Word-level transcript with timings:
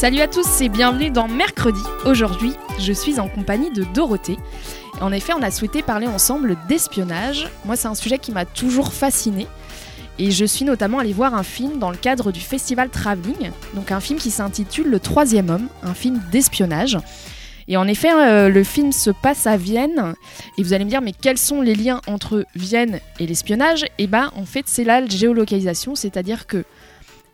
Salut 0.00 0.20
à 0.22 0.28
tous 0.28 0.62
et 0.62 0.70
bienvenue 0.70 1.10
dans 1.10 1.28
Mercredi. 1.28 1.82
Aujourd'hui, 2.06 2.54
je 2.78 2.90
suis 2.90 3.20
en 3.20 3.28
compagnie 3.28 3.70
de 3.70 3.84
Dorothée. 3.84 4.38
En 5.02 5.12
effet, 5.12 5.34
on 5.34 5.42
a 5.42 5.50
souhaité 5.50 5.82
parler 5.82 6.06
ensemble 6.06 6.56
d'espionnage. 6.70 7.50
Moi, 7.66 7.76
c'est 7.76 7.86
un 7.86 7.94
sujet 7.94 8.16
qui 8.16 8.32
m'a 8.32 8.46
toujours 8.46 8.94
fasciné. 8.94 9.46
Et 10.18 10.30
je 10.30 10.46
suis 10.46 10.64
notamment 10.64 11.00
allée 11.00 11.12
voir 11.12 11.34
un 11.34 11.42
film 11.42 11.78
dans 11.78 11.90
le 11.90 11.98
cadre 11.98 12.32
du 12.32 12.40
festival 12.40 12.88
Travelling, 12.88 13.50
donc 13.74 13.92
un 13.92 14.00
film 14.00 14.18
qui 14.18 14.30
s'intitule 14.30 14.88
Le 14.88 15.00
Troisième 15.00 15.50
Homme, 15.50 15.68
un 15.82 15.92
film 15.92 16.18
d'espionnage. 16.32 16.96
Et 17.68 17.76
en 17.76 17.86
effet, 17.86 18.10
euh, 18.10 18.48
le 18.48 18.64
film 18.64 18.92
se 18.92 19.10
passe 19.10 19.46
à 19.46 19.58
Vienne. 19.58 20.14
Et 20.56 20.62
vous 20.62 20.72
allez 20.72 20.86
me 20.86 20.90
dire, 20.90 21.02
mais 21.02 21.12
quels 21.12 21.36
sont 21.36 21.60
les 21.60 21.74
liens 21.74 22.00
entre 22.06 22.46
Vienne 22.54 23.00
et 23.18 23.26
l'espionnage? 23.26 23.84
Et 23.98 24.06
ben, 24.06 24.32
en 24.34 24.46
fait, 24.46 24.64
c'est 24.64 24.84
la 24.84 25.04
géolocalisation, 25.04 25.94
c'est-à-dire 25.94 26.46
que 26.46 26.64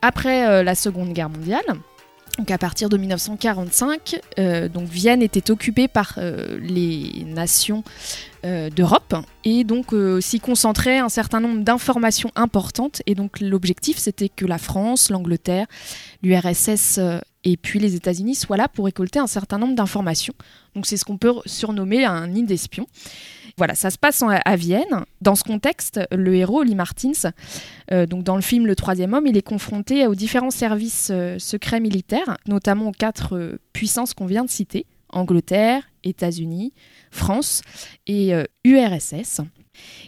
après 0.03 0.49
euh, 0.49 0.65
la 0.65 0.75
Seconde 0.75 1.13
Guerre 1.13 1.31
mondiale, 1.31 1.63
donc 2.39 2.51
à 2.51 2.59
partir 2.59 2.89
de 2.89 2.97
1945, 2.97 4.21
euh, 4.39 4.69
donc 4.69 4.89
Vienne 4.89 5.23
était 5.23 5.51
occupée 5.51 5.89
par 5.89 6.15
euh, 6.19 6.59
les 6.61 7.25
nations 7.27 7.83
euh, 8.45 8.69
d'Europe 8.69 9.15
et 9.45 9.65
donc 9.65 9.95
s'y 10.21 10.41
concentrait 10.41 10.99
un 10.99 11.09
certain 11.09 11.41
nombre 11.41 11.63
d'informations 11.63 12.31
importantes. 12.37 13.01
Et 13.07 13.15
donc 13.15 13.41
l'objectif, 13.41 13.97
c'était 13.99 14.29
que 14.29 14.45
la 14.45 14.59
France, 14.59 15.11
l'Angleterre, 15.11 15.67
l'URSS 16.23 17.01
et 17.45 17.57
puis 17.57 17.79
les 17.79 17.95
États-Unis 17.95 18.35
soient 18.35 18.57
là 18.57 18.69
pour 18.69 18.85
récolter 18.85 19.19
un 19.19 19.27
certain 19.27 19.59
nombre 19.59 19.75
d'informations. 19.75 20.35
Donc 20.75 20.87
c'est 20.87 20.97
ce 20.97 21.05
qu'on 21.05 21.17
peut 21.17 21.33
surnommer 21.47 22.05
un 22.05 22.27
nid 22.27 22.43
d'espions. 22.43 22.87
Voilà, 23.59 23.75
ça 23.75 23.89
se 23.89 23.97
passe 23.97 24.23
à 24.23 24.57
Vienne. 24.57 25.07
Dans 25.23 25.35
ce 25.35 25.43
contexte, 25.43 25.99
le 26.13 26.35
héros, 26.35 26.63
Lee 26.63 26.75
Martins, 26.75 27.33
euh, 27.91 28.05
donc 28.05 28.23
dans 28.23 28.37
le 28.37 28.43
film 28.43 28.67
Le 28.67 28.77
Troisième 28.77 29.15
Homme, 29.15 29.27
il 29.27 29.39
est 29.39 29.43
confronté 29.43 30.07
aux 30.07 30.15
différents 30.15 30.51
services 30.51 31.09
euh, 31.11 31.39
secrets 31.39 31.81
militaires, 31.81 32.37
notamment 32.47 32.89
aux 32.89 32.93
quatre 32.93 33.35
euh, 33.35 33.59
puissances 33.73 34.13
qu'on 34.13 34.27
vient 34.27 34.45
de 34.45 34.51
citer 34.51 34.85
Angleterre, 35.09 35.85
États-Unis, 36.05 36.75
France 37.11 37.63
et 38.07 38.33
URSS. 38.65 39.41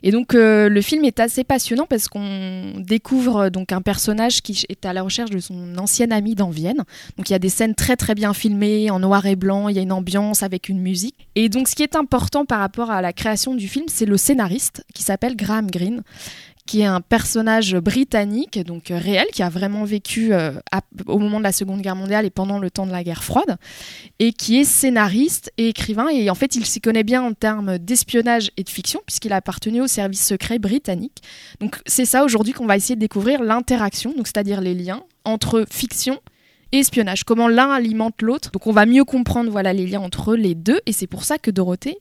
Et 0.03 0.11
donc 0.11 0.35
euh, 0.35 0.69
le 0.69 0.81
film 0.81 1.05
est 1.05 1.21
assez 1.21 1.45
passionnant 1.45 1.87
parce 1.87 2.09
qu'on 2.09 2.75
découvre 2.79 3.49
donc 3.49 3.73
un 3.73 3.81
personnage 3.81 4.43
qui 4.43 4.65
est 4.69 4.87
à 4.87 4.93
la 4.93 5.03
recherche 5.03 5.31
de 5.31 5.39
son 5.39 5.77
ancienne 5.79 6.13
amie 6.13 6.35
dans 6.35 6.51
Vienne. 6.51 6.85
Donc 7.17 7.29
il 7.29 7.33
y 7.33 7.37
a 7.37 7.39
des 7.39 7.49
scènes 7.49 7.75
très 7.75 7.97
très 7.97 8.15
bien 8.15 8.35
filmées 8.35 8.91
en 8.91 9.01
noir 9.01 9.27
et 9.27 9.37
blanc, 9.37 9.69
il 9.69 9.77
y 9.77 9.79
a 9.79 9.83
une 9.83 9.93
ambiance 9.93 10.43
avec 10.43 10.69
une 10.69 10.81
musique. 10.81 11.29
Et 11.35 11.49
donc 11.49 11.69
ce 11.69 11.75
qui 11.75 11.83
est 11.83 11.97
important 11.97 12.45
par 12.45 12.61
rapport 12.61 12.91
à 12.91 13.03
la 13.03 13.13
création 13.13 13.55
du 13.55 13.69
film, 13.69 13.87
c'est 13.89 14.07
le 14.07 14.17
scénariste 14.17 14.85
qui 14.95 15.03
s'appelle 15.03 15.37
Graham 15.37 15.71
Greene 15.71 16.03
qui 16.69 16.83
est 16.83 16.85
un 16.85 17.01
personnage 17.01 17.75
britannique, 17.77 18.59
donc 18.59 18.91
euh, 18.91 18.99
réel, 18.99 19.27
qui 19.33 19.43
a 19.43 19.49
vraiment 19.49 19.85
vécu 19.85 20.35
euh, 20.35 20.53
au 21.07 21.19
moment 21.19 21.39
de 21.39 21.45
la 21.45 21.53
Seconde 21.53 21.81
Guerre 21.81 21.97
mondiale 21.97 22.27
et 22.27 22.31
pendant 22.31 22.59
le 22.59 22.71
temps 22.71 22.87
de 22.87 22.93
la 22.93 23.03
guerre 23.03 23.25
froide, 23.25 23.57
et 24.19 24.35
qui 24.35 24.59
est 24.59 24.65
scénariste 24.65 25.51
et 25.57 25.69
écrivain. 25.69 26.09
Et 26.09 26.29
en 26.29 26.35
fait, 26.35 26.57
il 26.57 26.67
s'y 26.67 26.83
connaît 26.83 27.05
bien 27.05 27.23
en 27.23 27.33
termes 27.33 27.79
d'espionnage 27.79 28.51
et 28.59 28.65
de 28.65 28.69
fiction, 28.69 29.01
puisqu'il 29.07 29.33
a 29.33 29.37
appartenu 29.37 29.81
au 29.81 29.87
service 29.87 30.25
secret 30.25 30.59
britannique. 30.59 31.23
Donc 31.59 31.79
c'est 31.87 32.05
ça 32.05 32.23
aujourd'hui 32.23 32.53
qu'on 32.53 32.67
va 32.67 32.77
essayer 32.77 32.97
de 32.97 33.01
découvrir 33.01 33.43
l'interaction, 33.43 34.15
c'est-à-dire 34.19 34.61
les 34.61 34.75
liens 34.75 35.03
entre 35.25 35.65
fiction 35.71 36.15
et 36.15 36.21
espionnage, 36.73 37.25
comment 37.25 37.49
l'un 37.49 37.71
alimente 37.71 38.23
l'autre. 38.23 38.51
Donc 38.51 38.67
on 38.67 38.73
va 38.73 38.87
mieux 38.87 39.05
comprendre 39.05 39.51
voilà 39.51 39.73
les 39.73 39.87
liens 39.87 40.01
entre 40.01 40.35
les 40.35 40.55
deux. 40.55 40.81
Et 40.87 40.93
c'est 40.93 41.07
pour 41.07 41.25
ça 41.25 41.39
que 41.39 41.51
Dorothée, 41.51 41.99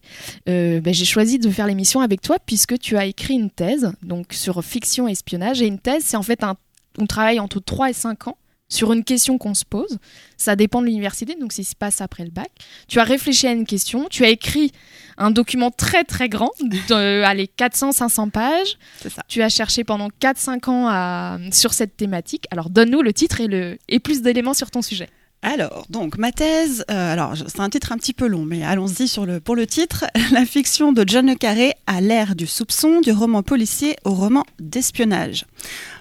euh, 0.50 0.80
ben, 0.82 0.94
j'ai 0.94 1.06
choisi 1.06 1.40
de 1.40 1.50
faire 1.50 1.68
l'émission 1.68 2.02
avec 2.02 2.22
toi 2.22 2.38
puisque 2.46 2.78
tu 2.80 2.98
as 2.98 3.06
écrit 3.06 3.36
une 3.36 3.50
thèse 3.50 3.92
donc 4.04 4.34
sur 4.34 4.64
fiction 4.64 5.08
et 5.08 5.12
espionnage. 5.12 5.62
Et 5.62 5.68
une 5.68 5.80
thèse 5.80 6.04
c'est 6.06 6.18
en 6.18 6.24
fait 6.24 6.44
un 6.44 6.56
on 7.00 7.06
travaille 7.06 7.40
entre 7.40 7.60
3 7.60 7.92
et 7.92 7.94
5 7.94 8.28
ans 8.28 8.38
sur 8.70 8.94
une 8.94 9.04
question 9.04 9.38
qu'on 9.38 9.54
se 9.54 9.66
pose. 9.66 9.98
Ça 10.36 10.56
dépend 10.56 10.82
de 10.82 10.88
l'université, 10.88 11.36
donc 11.40 11.54
ça 11.54 11.64
se 11.64 11.76
passe 11.76 12.02
après 12.02 12.24
le 12.24 12.32
bac. 12.32 12.52
Tu 12.88 13.00
as 13.00 13.04
réfléchi 13.04 13.48
à 13.48 13.52
une 13.52 13.66
question, 13.66 14.08
tu 14.10 14.24
as 14.26 14.30
écrit 14.30 14.72
un 15.18 15.32
document 15.32 15.72
très 15.72 16.04
très 16.04 16.30
grand, 16.30 16.52
de, 16.62 17.24
allez, 17.24 17.50
400-500 17.58 18.30
pages. 18.30 18.78
Ça. 19.02 19.24
Tu 19.28 19.42
as 19.42 19.50
cherché 19.50 19.84
pendant 19.84 20.10
4-5 20.22 20.70
ans 20.70 20.88
à, 20.88 21.40
sur 21.52 21.74
cette 21.74 21.98
thématique. 21.98 22.46
Alors 22.52 22.70
donne-nous 22.70 23.02
le 23.02 23.14
titre 23.14 23.42
et, 23.42 23.48
le, 23.48 23.78
et 23.88 24.00
plus 24.00 24.22
d'éléments 24.22 24.54
sur 24.54 24.70
ton 24.70 24.82
sujet. 24.82 25.10
Alors, 25.44 25.86
donc 25.90 26.18
ma 26.18 26.32
thèse, 26.32 26.84
euh, 26.90 27.14
alors 27.14 27.36
c'est 27.38 27.60
un 27.60 27.70
titre 27.70 27.92
un 27.92 27.98
petit 27.98 28.14
peu 28.14 28.28
long, 28.28 28.44
mais 28.44 28.64
allons-y 28.64 29.08
sur 29.08 29.26
le, 29.26 29.40
pour 29.40 29.56
le 29.56 29.68
titre. 29.68 30.06
La 30.32 30.46
fiction 30.46 30.94
de 30.94 31.04
John 31.08 31.28
le 31.28 31.36
Carré 31.36 31.74
à 31.86 32.02
l'ère 32.02 32.36
du 32.36 32.48
soupçon, 32.48 33.02
du 33.02 33.12
roman 33.12 33.44
policier 33.44 33.96
au 34.04 34.12
roman 34.12 34.44
d'espionnage. 34.60 35.46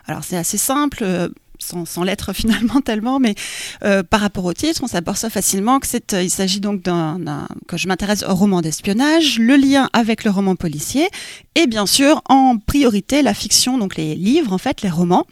Alors 0.06 0.24
c'est 0.24 0.36
assez 0.36 0.56
simple. 0.56 1.30
Euh, 1.74 1.84
sans, 1.86 2.02
l'être 2.02 2.32
finalement 2.34 2.80
tellement, 2.80 3.18
mais 3.18 3.34
euh, 3.84 4.02
par 4.02 4.20
rapport 4.20 4.44
au 4.44 4.52
titre, 4.52 4.80
on 4.82 4.86
s'aperçoit 4.86 5.30
facilement 5.30 5.80
que 5.80 5.86
c'est, 5.86 6.14
euh, 6.14 6.22
il 6.22 6.30
s'agit 6.30 6.60
donc 6.60 6.82
d'un, 6.82 7.18
que 7.66 7.76
je 7.76 7.88
m'intéresse 7.88 8.24
au 8.28 8.34
roman 8.34 8.60
d'espionnage, 8.60 9.38
le 9.38 9.56
lien 9.56 9.88
avec 9.92 10.24
le 10.24 10.30
roman 10.30 10.56
policier, 10.56 11.08
et 11.54 11.66
bien 11.66 11.86
sûr 11.86 12.22
en 12.28 12.58
priorité 12.58 13.22
la 13.22 13.34
fiction, 13.34 13.78
donc 13.78 13.96
les 13.96 14.14
livres 14.14 14.52
en 14.52 14.58
fait, 14.58 14.82
les 14.82 14.90
romans 14.90 15.26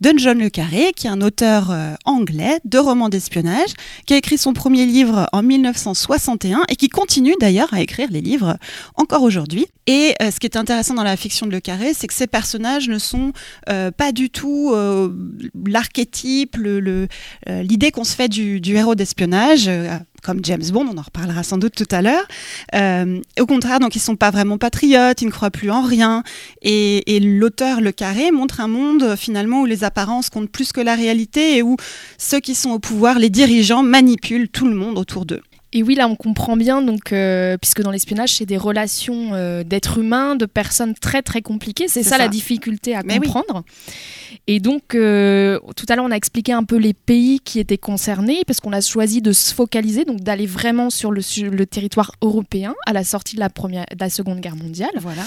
de 0.00 0.12
John 0.16 0.38
le 0.38 0.50
Carré, 0.50 0.92
qui 0.94 1.06
est 1.06 1.10
un 1.10 1.20
auteur 1.20 1.70
euh, 1.70 1.94
anglais 2.04 2.60
de 2.64 2.78
romans 2.78 3.08
d'espionnage, 3.08 3.70
qui 4.06 4.14
a 4.14 4.16
écrit 4.16 4.38
son 4.38 4.52
premier 4.52 4.86
livre 4.86 5.28
en 5.32 5.42
1961 5.42 6.62
et 6.68 6.76
qui 6.76 6.88
continue 6.88 7.34
d'ailleurs 7.40 7.72
à 7.72 7.80
écrire 7.80 8.08
les 8.10 8.20
livres 8.20 8.56
encore 8.96 9.22
aujourd'hui. 9.22 9.66
Et 9.86 10.14
ce 10.20 10.38
qui 10.38 10.46
est 10.46 10.56
intéressant 10.56 10.94
dans 10.94 11.02
la 11.02 11.16
fiction 11.16 11.46
de 11.46 11.50
Le 11.50 11.58
Carré, 11.58 11.94
c'est 11.94 12.06
que 12.06 12.14
ces 12.14 12.28
personnages 12.28 12.88
ne 12.88 12.98
sont 12.98 13.32
pas 13.66 14.12
du 14.12 14.30
tout 14.30 14.72
l'archétype, 15.80 16.56
euh, 16.58 17.06
l'idée 17.62 17.90
qu'on 17.90 18.04
se 18.04 18.14
fait 18.14 18.28
du, 18.28 18.60
héros 18.74 18.94
d'espionnage, 18.94 19.66
euh, 19.68 19.96
comme 20.22 20.40
James 20.44 20.62
Bond, 20.70 20.86
on 20.92 20.98
en 20.98 21.02
reparlera 21.02 21.42
sans 21.42 21.56
doute 21.56 21.74
tout 21.74 21.88
à 21.90 22.02
l'heure. 22.02 22.26
Euh, 22.74 23.20
au 23.40 23.46
contraire, 23.46 23.80
donc 23.80 23.96
ils 23.96 24.00
sont 24.00 24.16
pas 24.16 24.30
vraiment 24.30 24.58
patriotes, 24.58 25.22
ils 25.22 25.26
ne 25.26 25.30
croient 25.30 25.50
plus 25.50 25.70
en 25.70 25.82
rien. 25.82 26.22
Et, 26.60 27.16
et 27.16 27.20
l'auteur 27.20 27.80
Le 27.80 27.92
Carré 27.92 28.30
montre 28.30 28.60
un 28.60 28.68
monde 28.68 29.16
finalement 29.16 29.62
où 29.62 29.66
les 29.66 29.82
apparences 29.82 30.28
comptent 30.28 30.50
plus 30.50 30.72
que 30.72 30.80
la 30.80 30.94
réalité 30.94 31.56
et 31.56 31.62
où 31.62 31.76
ceux 32.18 32.40
qui 32.40 32.54
sont 32.54 32.70
au 32.70 32.78
pouvoir, 32.78 33.18
les 33.18 33.30
dirigeants, 33.30 33.82
manipulent 33.82 34.48
tout 34.48 34.68
le 34.68 34.74
monde 34.74 34.98
autour 34.98 35.24
d'eux. 35.24 35.42
Et 35.72 35.84
oui, 35.84 35.94
là, 35.94 36.08
on 36.08 36.16
comprend 36.16 36.56
bien, 36.56 36.82
donc, 36.82 37.12
euh, 37.12 37.56
puisque 37.56 37.82
dans 37.82 37.92
l'espionnage, 37.92 38.34
c'est 38.34 38.46
des 38.46 38.56
relations 38.56 39.34
euh, 39.34 39.62
d'êtres 39.62 39.98
humains, 39.98 40.34
de 40.34 40.46
personnes 40.46 40.94
très 40.94 41.22
très 41.22 41.42
compliquées. 41.42 41.86
C'est 41.86 42.02
ça, 42.02 42.18
la 42.18 42.26
difficulté 42.26 42.96
à 42.96 43.02
comprendre. 43.04 43.62
Et 44.48 44.58
donc, 44.58 44.96
euh, 44.96 45.60
tout 45.76 45.86
à 45.88 45.94
l'heure, 45.94 46.04
on 46.04 46.10
a 46.10 46.16
expliqué 46.16 46.52
un 46.52 46.64
peu 46.64 46.76
les 46.76 46.92
pays 46.92 47.38
qui 47.38 47.60
étaient 47.60 47.78
concernés, 47.78 48.42
parce 48.48 48.58
qu'on 48.58 48.72
a 48.72 48.80
choisi 48.80 49.22
de 49.22 49.30
se 49.32 49.54
focaliser, 49.54 50.04
donc 50.04 50.20
d'aller 50.20 50.46
vraiment 50.46 50.90
sur 50.90 51.12
le, 51.12 51.22
le, 51.48 51.66
territoire 51.66 52.12
européen 52.20 52.74
à 52.84 52.92
la 52.92 53.04
sortie 53.04 53.36
de 53.36 53.40
la, 53.40 53.48
première, 53.48 53.84
de 53.92 54.00
la 54.00 54.10
Seconde 54.10 54.40
Guerre 54.40 54.56
mondiale. 54.56 54.90
Voilà. 54.96 55.22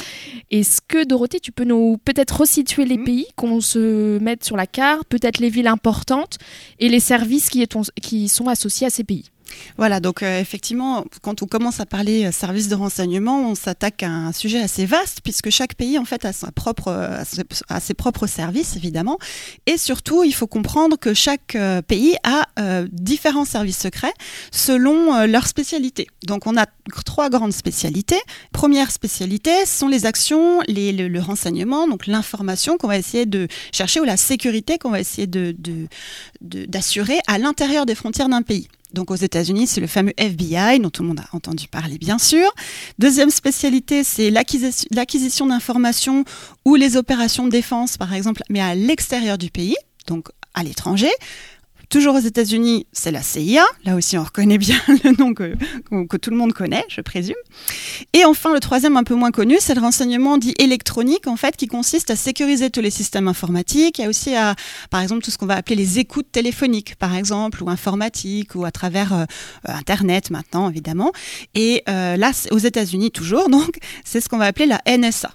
Est-ce 0.51 0.81
que, 0.85 1.05
Dorothée, 1.05 1.39
tu 1.39 1.53
peux 1.53 1.63
nous 1.63 1.97
peut-être 2.03 2.41
resituer 2.41 2.83
les 2.83 2.97
mm. 2.97 3.03
pays, 3.05 3.27
qu'on 3.37 3.61
se 3.61 4.19
mette 4.19 4.43
sur 4.43 4.57
la 4.57 4.67
carte, 4.67 5.07
peut-être 5.07 5.39
les 5.39 5.49
villes 5.49 5.67
importantes 5.67 6.37
et 6.79 6.89
les 6.89 6.99
services 6.99 7.49
qui, 7.49 7.61
est, 7.61 7.77
qui 8.01 8.27
sont 8.27 8.47
associés 8.47 8.87
à 8.87 8.89
ces 8.89 9.05
pays? 9.05 9.29
Voilà, 9.77 9.99
donc 9.99 10.23
euh, 10.23 10.39
effectivement, 10.39 11.05
quand 11.21 11.41
on 11.41 11.45
commence 11.47 11.79
à 11.79 11.85
parler 11.85 12.25
euh, 12.25 12.31
service 12.31 12.67
de 12.69 12.75
renseignement, 12.75 13.49
on 13.49 13.55
s'attaque 13.55 14.03
à 14.03 14.09
un 14.09 14.31
sujet 14.31 14.59
assez 14.59 14.85
vaste, 14.85 15.19
puisque 15.23 15.49
chaque 15.49 15.75
pays 15.75 15.97
en 15.99 16.05
fait 16.05 16.25
a, 16.25 16.33
sa 16.33 16.51
propre, 16.51 16.87
euh, 16.89 17.23
a 17.69 17.79
ses- 17.79 17.93
propres 17.93 18.27
services, 18.27 18.75
évidemment. 18.75 19.17
Et 19.65 19.77
surtout, 19.77 20.23
il 20.23 20.33
faut 20.33 20.47
comprendre 20.47 20.97
que 20.97 21.13
chaque 21.13 21.55
euh, 21.55 21.81
pays 21.81 22.15
a 22.23 22.45
différents 22.91 23.45
services 23.45 23.77
secrets 23.79 24.13
selon 24.51 25.25
leur 25.25 25.47
spécialité. 25.47 26.07
Donc 26.25 26.47
on 26.47 26.55
a 26.57 26.65
trois 27.05 27.29
grandes 27.29 27.53
spécialités. 27.53 28.19
Première 28.51 28.91
spécialité, 28.91 29.51
ce 29.65 29.79
sont 29.79 29.87
les 29.87 30.05
actions, 30.05 30.59
le, 30.67 31.19
renseignement, 31.19 31.87
donc 31.87 32.07
l'information 32.07 32.77
qu'on 32.77 32.87
va 32.87 32.97
essayer 32.97 33.25
de 33.25 33.47
chercher, 33.71 33.99
ou 33.99 34.03
la 34.03 34.17
sécurité 34.17 34.77
qu'on 34.77 34.91
va 34.91 34.99
essayer 34.99 35.27
de- 35.27 35.55
de- 35.57 35.87
d'assurer 36.65 37.19
à 37.27 37.37
l'intérieur 37.37 37.85
des 37.85 37.95
frontières 37.95 38.29
d'un 38.29 38.41
pays. 38.41 38.67
Donc 38.93 39.11
aux 39.11 39.15
États-Unis, 39.15 39.67
c'est 39.67 39.81
le 39.81 39.87
fameux 39.87 40.13
FBI 40.17 40.79
dont 40.79 40.89
tout 40.89 41.01
le 41.01 41.09
monde 41.09 41.19
a 41.19 41.35
entendu 41.35 41.67
parler, 41.67 41.97
bien 41.97 42.19
sûr. 42.19 42.49
Deuxième 42.99 43.31
spécialité, 43.31 44.03
c'est 44.03 44.29
l'acquisition 44.29 45.47
d'informations 45.47 46.23
ou 46.63 46.75
les 46.75 46.95
opérations 46.95 47.45
de 47.45 47.51
défense, 47.51 47.97
par 47.97 48.13
exemple, 48.13 48.43
mais 48.49 48.61
à 48.61 48.75
l'extérieur 48.75 49.37
du 49.37 49.49
pays, 49.49 49.75
donc 50.07 50.29
à 50.53 50.63
l'étranger. 50.63 51.11
Toujours 51.93 52.15
aux 52.15 52.19
États-Unis, 52.19 52.87
c'est 52.91 53.11
la 53.11 53.21
CIA. 53.21 53.63
Là 53.85 53.93
aussi, 53.93 54.17
on 54.17 54.23
reconnaît 54.23 54.57
bien 54.57 54.79
le 55.03 55.15
nom 55.15 55.35
que, 55.35 56.17
tout 56.17 56.31
le 56.31 56.35
monde 56.35 56.51
connaît, 56.51 56.83
je 56.89 57.01
présume. 57.01 57.35
Et 58.13 58.25
enfin, 58.25 58.51
le 58.51 58.59
troisième, 58.59 58.97
un 58.97 59.03
peu 59.03 59.13
moins 59.13 59.29
connu, 59.29 59.57
c'est 59.59 59.75
le 59.75 59.81
renseignement 59.81 60.39
dit 60.39 60.55
électronique, 60.57 61.27
en 61.27 61.35
fait, 61.35 61.55
qui 61.55 61.67
consiste 61.67 62.09
à 62.09 62.15
sécuriser 62.15 62.71
tous 62.71 62.81
les 62.81 62.89
systèmes 62.89 63.27
informatiques. 63.27 63.99
Il 63.99 64.01
y 64.01 64.05
a 64.05 64.09
aussi, 64.09 64.33
par 64.89 65.01
exemple, 65.01 65.21
tout 65.21 65.29
ce 65.29 65.37
qu'on 65.37 65.45
va 65.45 65.53
appeler 65.53 65.75
les 65.75 65.99
écoutes 65.99 66.31
téléphoniques, 66.31 66.95
par 66.95 67.13
exemple, 67.13 67.61
ou 67.61 67.69
informatiques, 67.69 68.55
ou 68.55 68.65
à 68.65 68.71
travers 68.71 69.13
euh, 69.13 69.25
Internet 69.65 70.31
maintenant, 70.31 70.71
évidemment. 70.71 71.11
Et 71.53 71.83
euh, 71.89 72.17
là, 72.17 72.31
aux 72.49 72.57
États-Unis 72.57 73.11
toujours, 73.11 73.49
donc, 73.51 73.77
c'est 74.03 74.19
ce 74.19 74.29
qu'on 74.29 74.39
va 74.39 74.45
appeler 74.45 74.65
la 74.65 74.81
NSA. 74.87 75.29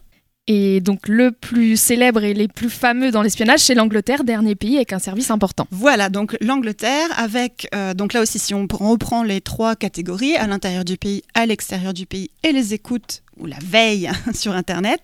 Et 0.50 0.80
donc 0.80 1.08
le 1.08 1.30
plus 1.30 1.76
célèbre 1.76 2.24
et 2.24 2.32
les 2.32 2.48
plus 2.48 2.70
fameux 2.70 3.10
dans 3.10 3.20
l'espionnage, 3.20 3.60
c'est 3.60 3.74
l'Angleterre, 3.74 4.24
dernier 4.24 4.54
pays 4.54 4.76
avec 4.76 4.94
un 4.94 4.98
service 4.98 5.30
important. 5.30 5.68
Voilà, 5.70 6.08
donc 6.08 6.38
l'Angleterre, 6.40 7.06
avec, 7.18 7.68
euh, 7.74 7.92
donc 7.92 8.14
là 8.14 8.22
aussi, 8.22 8.38
si 8.38 8.54
on 8.54 8.64
pr- 8.64 8.78
on 8.80 8.90
reprend 8.92 9.22
les 9.22 9.42
trois 9.42 9.76
catégories, 9.76 10.36
à 10.36 10.46
l'intérieur 10.46 10.86
du 10.86 10.96
pays, 10.96 11.22
à 11.34 11.44
l'extérieur 11.44 11.92
du 11.92 12.06
pays, 12.06 12.30
et 12.42 12.52
les 12.52 12.72
écoutes 12.72 13.22
ou 13.36 13.44
la 13.44 13.58
veille 13.62 14.10
sur 14.34 14.52
Internet, 14.52 15.02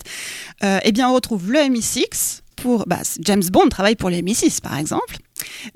euh, 0.64 0.78
eh 0.82 0.92
bien, 0.92 1.10
on 1.10 1.14
retrouve 1.14 1.52
le 1.52 1.58
MI6 1.58 2.40
pour, 2.56 2.86
bah, 2.86 3.00
James 3.20 3.44
Bond 3.52 3.68
travaille 3.68 3.96
pour 3.96 4.08
le 4.08 4.16
MI6 4.16 4.62
par 4.62 4.78
exemple, 4.78 5.18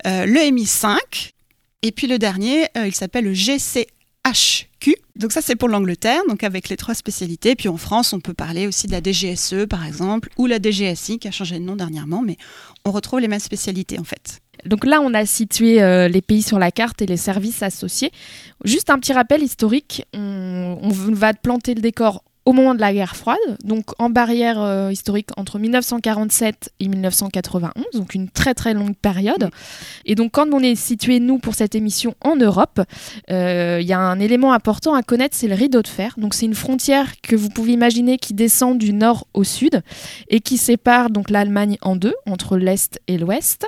euh, 0.07 0.25
le 0.25 0.39
MI5, 0.51 0.97
et 1.83 1.91
puis 1.91 2.07
le 2.07 2.17
dernier, 2.17 2.65
il 2.75 2.95
s'appelle 2.95 3.25
le 3.25 3.33
GCHQ. 4.31 4.95
Donc 5.15 5.31
ça, 5.31 5.41
c'est 5.41 5.55
pour 5.55 5.69
l'Angleterre, 5.69 6.21
donc 6.27 6.43
avec 6.43 6.69
les 6.69 6.77
trois 6.77 6.95
spécialités. 6.95 7.55
Puis 7.55 7.67
en 7.67 7.77
France, 7.77 8.13
on 8.13 8.19
peut 8.19 8.33
parler 8.33 8.67
aussi 8.67 8.87
de 8.87 8.91
la 8.91 9.01
DGSE, 9.01 9.67
par 9.69 9.85
exemple, 9.85 10.29
ou 10.37 10.45
la 10.45 10.59
DGSI, 10.61 11.19
qui 11.19 11.27
a 11.27 11.31
changé 11.31 11.59
de 11.59 11.63
nom 11.63 11.75
dernièrement, 11.75 12.21
mais 12.21 12.37
on 12.85 12.91
retrouve 12.91 13.19
les 13.19 13.27
mêmes 13.27 13.39
spécialités, 13.39 13.99
en 13.99 14.03
fait. 14.03 14.39
Donc 14.65 14.85
là, 14.85 14.99
on 15.01 15.13
a 15.13 15.25
situé 15.25 15.81
euh, 15.81 16.07
les 16.07 16.21
pays 16.21 16.41
sur 16.41 16.59
la 16.59 16.71
carte 16.71 17.01
et 17.01 17.05
les 17.05 17.17
services 17.17 17.63
associés. 17.63 18.11
Juste 18.65 18.89
un 18.89 18.99
petit 18.99 19.13
rappel 19.13 19.41
historique, 19.41 20.03
on, 20.13 20.77
on 20.81 20.89
va 20.89 21.33
planter 21.33 21.75
le 21.75 21.81
décor 21.81 22.23
au 22.49 22.53
moment 22.53 22.73
de 22.73 22.79
la 22.79 22.91
guerre 22.91 23.15
froide, 23.15 23.37
donc 23.63 23.85
en 23.99 24.09
barrière 24.09 24.59
euh, 24.59 24.91
historique 24.91 25.29
entre 25.37 25.59
1947 25.59 26.71
et 26.79 26.87
1991, 26.87 27.85
donc 27.93 28.15
une 28.15 28.27
très 28.27 28.55
très 28.55 28.73
longue 28.73 28.95
période. 28.95 29.51
Et 30.05 30.15
donc 30.15 30.31
quand 30.31 30.47
on 30.51 30.59
est 30.59 30.73
situé, 30.73 31.19
nous, 31.19 31.37
pour 31.37 31.53
cette 31.53 31.75
émission 31.75 32.15
en 32.21 32.35
Europe, 32.35 32.81
euh, 33.29 33.77
il 33.81 33.87
y 33.87 33.93
a 33.93 33.99
un 33.99 34.19
élément 34.19 34.51
important 34.53 34.95
à 34.95 35.03
connaître, 35.03 35.35
c'est 35.37 35.47
le 35.47 35.53
rideau 35.53 35.83
de 35.83 35.87
fer. 35.87 36.15
Donc 36.17 36.33
c'est 36.33 36.47
une 36.47 36.55
frontière 36.55 37.07
que 37.21 37.35
vous 37.35 37.49
pouvez 37.49 37.73
imaginer 37.73 38.17
qui 38.17 38.33
descend 38.33 38.79
du 38.79 38.93
nord 38.93 39.27
au 39.35 39.43
sud 39.43 39.81
et 40.29 40.39
qui 40.39 40.57
sépare 40.57 41.11
donc 41.11 41.29
l'Allemagne 41.29 41.77
en 41.83 41.95
deux, 41.95 42.15
entre 42.25 42.57
l'Est 42.57 42.99
et 43.07 43.19
l'Ouest, 43.19 43.67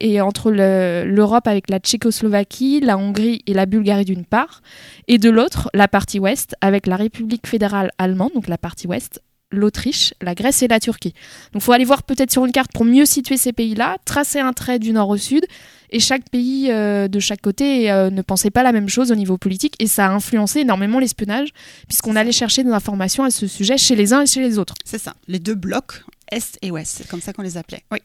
et 0.00 0.22
entre 0.22 0.50
le- 0.50 1.04
l'Europe 1.04 1.46
avec 1.46 1.68
la 1.68 1.80
Tchécoslovaquie, 1.80 2.80
la 2.80 2.96
Hongrie 2.96 3.42
et 3.46 3.52
la 3.52 3.66
Bulgarie 3.66 4.06
d'une 4.06 4.24
part, 4.24 4.62
et 5.08 5.18
de 5.18 5.28
l'autre, 5.28 5.68
la 5.74 5.88
partie 5.88 6.18
ouest 6.18 6.54
avec 6.62 6.86
la 6.86 6.96
République 6.96 7.46
fédérale 7.46 7.90
allemande, 7.98 8.21
donc 8.34 8.48
la 8.48 8.58
partie 8.58 8.86
ouest, 8.86 9.20
l'Autriche, 9.52 10.14
la 10.20 10.34
Grèce 10.34 10.62
et 10.62 10.68
la 10.68 10.80
Turquie. 10.80 11.12
Donc 11.52 11.62
il 11.62 11.64
faut 11.64 11.72
aller 11.72 11.84
voir 11.84 12.02
peut-être 12.02 12.30
sur 12.30 12.44
une 12.44 12.52
carte 12.52 12.72
pour 12.72 12.84
mieux 12.84 13.04
situer 13.04 13.36
ces 13.36 13.52
pays-là, 13.52 13.98
tracer 14.04 14.40
un 14.40 14.52
trait 14.52 14.78
du 14.78 14.92
nord 14.92 15.08
au 15.08 15.16
sud, 15.16 15.44
et 15.90 16.00
chaque 16.00 16.28
pays 16.30 16.70
euh, 16.70 17.06
de 17.08 17.20
chaque 17.20 17.42
côté 17.42 17.90
euh, 17.90 18.10
ne 18.10 18.22
pensait 18.22 18.50
pas 18.50 18.62
la 18.62 18.72
même 18.72 18.88
chose 18.88 19.12
au 19.12 19.14
niveau 19.14 19.36
politique, 19.36 19.74
et 19.78 19.86
ça 19.86 20.06
a 20.06 20.10
influencé 20.10 20.60
énormément 20.60 20.98
l'espionnage, 20.98 21.50
puisqu'on 21.86 22.16
allait 22.16 22.32
chercher 22.32 22.64
des 22.64 22.70
informations 22.70 23.24
à 23.24 23.30
ce 23.30 23.46
sujet 23.46 23.76
chez 23.76 23.94
les 23.94 24.12
uns 24.12 24.22
et 24.22 24.26
chez 24.26 24.40
les 24.40 24.58
autres. 24.58 24.74
C'est 24.84 24.98
ça, 24.98 25.14
les 25.28 25.38
deux 25.38 25.54
blocs, 25.54 26.02
Est 26.30 26.58
et 26.62 26.70
Ouest, 26.70 26.96
c'est 26.98 27.08
comme 27.08 27.20
ça 27.20 27.32
qu'on 27.32 27.42
les 27.42 27.56
appelait. 27.56 27.84
Oui. 27.90 27.98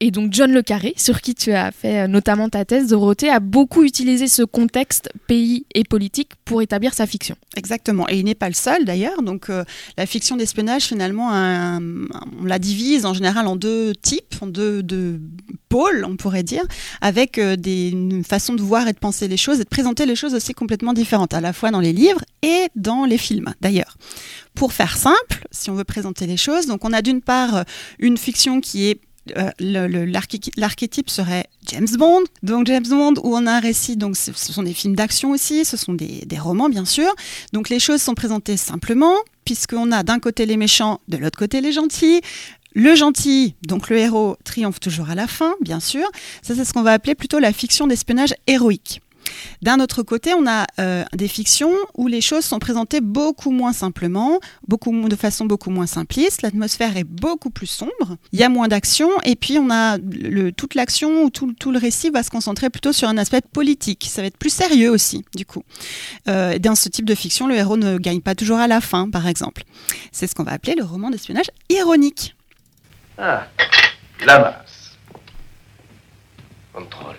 Et 0.00 0.12
donc 0.12 0.32
John 0.32 0.52
Le 0.52 0.62
Carré, 0.62 0.94
sur 0.96 1.20
qui 1.20 1.34
tu 1.34 1.52
as 1.52 1.72
fait 1.72 2.02
euh, 2.02 2.06
notamment 2.06 2.48
ta 2.48 2.64
thèse, 2.64 2.86
Dorothée, 2.86 3.30
a 3.30 3.40
beaucoup 3.40 3.82
utilisé 3.82 4.28
ce 4.28 4.42
contexte 4.42 5.10
pays 5.26 5.66
et 5.74 5.82
politique 5.82 6.32
pour 6.44 6.62
établir 6.62 6.94
sa 6.94 7.04
fiction. 7.04 7.34
Exactement, 7.56 8.08
et 8.08 8.16
il 8.16 8.24
n'est 8.24 8.36
pas 8.36 8.46
le 8.46 8.54
seul 8.54 8.84
d'ailleurs. 8.84 9.22
Donc 9.22 9.50
euh, 9.50 9.64
la 9.96 10.06
fiction 10.06 10.36
d'espionnage, 10.36 10.84
finalement, 10.84 11.30
on 11.30 12.44
la 12.44 12.60
divise 12.60 13.06
en 13.06 13.12
général 13.12 13.48
en 13.48 13.56
deux 13.56 13.92
types, 13.96 14.36
en 14.40 14.46
deux, 14.46 14.84
pôles, 15.68 16.06
on 16.08 16.16
pourrait 16.16 16.44
dire, 16.44 16.62
avec 17.00 17.36
euh, 17.36 17.56
des, 17.56 17.90
une 17.90 18.24
façon 18.24 18.54
de 18.54 18.62
voir 18.62 18.86
et 18.88 18.92
de 18.92 18.98
penser 18.98 19.28
les 19.28 19.36
choses 19.36 19.60
et 19.60 19.64
de 19.64 19.68
présenter 19.68 20.06
les 20.06 20.16
choses 20.16 20.34
aussi 20.34 20.54
complètement 20.54 20.92
différentes, 20.92 21.34
à 21.34 21.40
la 21.40 21.52
fois 21.52 21.70
dans 21.70 21.80
les 21.80 21.92
livres 21.92 22.24
et 22.42 22.68
dans 22.76 23.04
les 23.04 23.18
films 23.18 23.52
d'ailleurs. 23.60 23.98
Pour 24.54 24.72
faire 24.72 24.96
simple, 24.96 25.46
si 25.50 25.70
on 25.70 25.74
veut 25.74 25.84
présenter 25.84 26.26
les 26.26 26.36
choses, 26.36 26.66
donc 26.66 26.84
on 26.84 26.92
a 26.92 27.02
d'une 27.02 27.20
part 27.20 27.64
une 27.98 28.16
fiction 28.16 28.60
qui 28.60 28.88
est 28.88 29.00
euh, 29.36 30.06
l'archétype 30.56 31.10
serait 31.10 31.46
James 31.66 31.88
Bond. 31.98 32.22
Donc 32.42 32.66
James 32.66 32.86
Bond 32.88 33.14
où 33.22 33.36
on 33.36 33.46
a 33.46 33.52
un 33.52 33.60
récit, 33.60 33.96
donc 33.96 34.16
ce 34.16 34.32
ce 34.32 34.52
sont 34.52 34.62
des 34.62 34.74
films 34.74 34.94
d'action 34.94 35.30
aussi, 35.30 35.64
ce 35.64 35.76
sont 35.76 35.94
des, 35.94 36.24
des 36.26 36.38
romans 36.38 36.68
bien 36.68 36.84
sûr. 36.84 37.14
Donc 37.52 37.68
les 37.68 37.78
choses 37.78 38.00
sont 38.00 38.14
présentées 38.14 38.56
simplement, 38.56 39.14
puisqu'on 39.44 39.92
a 39.92 40.02
d'un 40.02 40.18
côté 40.18 40.46
les 40.46 40.56
méchants, 40.56 41.00
de 41.08 41.16
l'autre 41.16 41.38
côté 41.38 41.60
les 41.60 41.72
gentils. 41.72 42.20
Le 42.74 42.94
gentil, 42.94 43.54
donc 43.66 43.88
le 43.88 43.96
héros, 43.96 44.36
triomphe 44.44 44.78
toujours 44.78 45.10
à 45.10 45.14
la 45.14 45.26
fin, 45.26 45.54
bien 45.60 45.80
sûr. 45.80 46.06
Ça, 46.42 46.54
c'est 46.54 46.64
ce 46.64 46.72
qu'on 46.72 46.82
va 46.82 46.92
appeler 46.92 47.14
plutôt 47.14 47.38
la 47.38 47.52
fiction 47.52 47.86
d'espionnage 47.86 48.34
héroïque. 48.46 49.00
D'un 49.62 49.80
autre 49.80 50.02
côté, 50.02 50.34
on 50.34 50.46
a 50.46 50.66
euh, 50.78 51.04
des 51.14 51.28
fictions 51.28 51.72
où 51.96 52.06
les 52.06 52.20
choses 52.20 52.44
sont 52.44 52.58
présentées 52.58 53.00
beaucoup 53.00 53.50
moins 53.50 53.72
simplement, 53.72 54.40
beaucoup, 54.66 55.08
de 55.08 55.16
façon 55.16 55.46
beaucoup 55.46 55.70
moins 55.70 55.86
simpliste. 55.86 56.42
L'atmosphère 56.42 56.96
est 56.96 57.04
beaucoup 57.04 57.50
plus 57.50 57.66
sombre. 57.66 58.16
Il 58.32 58.38
y 58.38 58.44
a 58.44 58.48
moins 58.48 58.68
d'action 58.68 59.08
et 59.24 59.36
puis 59.36 59.58
on 59.58 59.70
a 59.70 59.98
toute 60.56 60.74
l'action 60.74 61.24
ou 61.24 61.30
tout, 61.30 61.54
le 61.70 61.78
récit 61.78 62.10
va 62.10 62.22
se 62.22 62.30
concentrer 62.30 62.70
plutôt 62.70 62.92
sur 62.92 63.08
un 63.08 63.18
aspect 63.18 63.40
politique. 63.40 64.06
Ça 64.10 64.22
va 64.22 64.28
être 64.28 64.36
plus 64.36 64.52
sérieux 64.52 64.90
aussi, 64.90 65.24
du 65.34 65.44
coup. 65.44 65.64
Euh, 66.28 66.58
dans 66.58 66.74
ce 66.74 66.88
type 66.88 67.04
de 67.04 67.14
fiction, 67.14 67.46
le 67.46 67.56
héros 67.56 67.76
ne 67.76 67.98
gagne 67.98 68.20
pas 68.20 68.34
toujours 68.34 68.58
à 68.58 68.68
la 68.68 68.80
fin, 68.80 69.10
par 69.10 69.26
exemple. 69.26 69.64
C'est 70.12 70.26
ce 70.26 70.34
qu'on 70.34 70.44
va 70.44 70.52
appeler 70.52 70.74
le 70.74 70.84
roman 70.84 71.10
d'espionnage 71.10 71.50
ironique. 71.68 72.36
Ah, 73.18 73.46
la 74.24 74.38
masse. 74.38 74.96
Contrôle. 76.72 77.16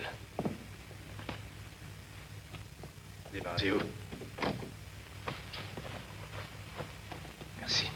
Débarrassez-vous. 3.60 3.80
Merci. 7.60 7.90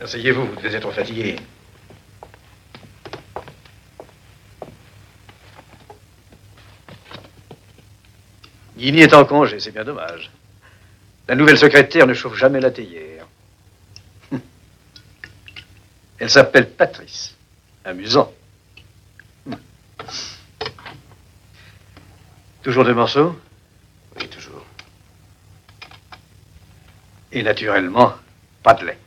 Asseyez-vous, 0.00 0.46
vous 0.46 0.56
devez 0.56 0.74
être 0.74 0.90
fatigué. 0.92 1.36
Guigny 8.76 9.02
est 9.02 9.14
en 9.14 9.24
congé, 9.24 9.60
c'est 9.60 9.70
bien 9.70 9.84
dommage. 9.84 10.30
La 11.28 11.34
nouvelle 11.34 11.58
secrétaire 11.58 12.06
ne 12.06 12.14
chauffe 12.14 12.36
jamais 12.36 12.60
la 12.60 12.70
théière. 12.70 13.26
Elle 16.18 16.30
s'appelle 16.30 16.68
Patrice. 16.70 17.36
Amusant. 17.84 18.32
Toujours 22.62 22.84
deux 22.84 22.94
morceaux? 22.94 23.38
Oui, 24.16 24.28
toujours. 24.28 24.64
Et 27.32 27.42
naturellement, 27.42 28.14
pas 28.62 28.74
de 28.74 28.86
lait. 28.86 28.98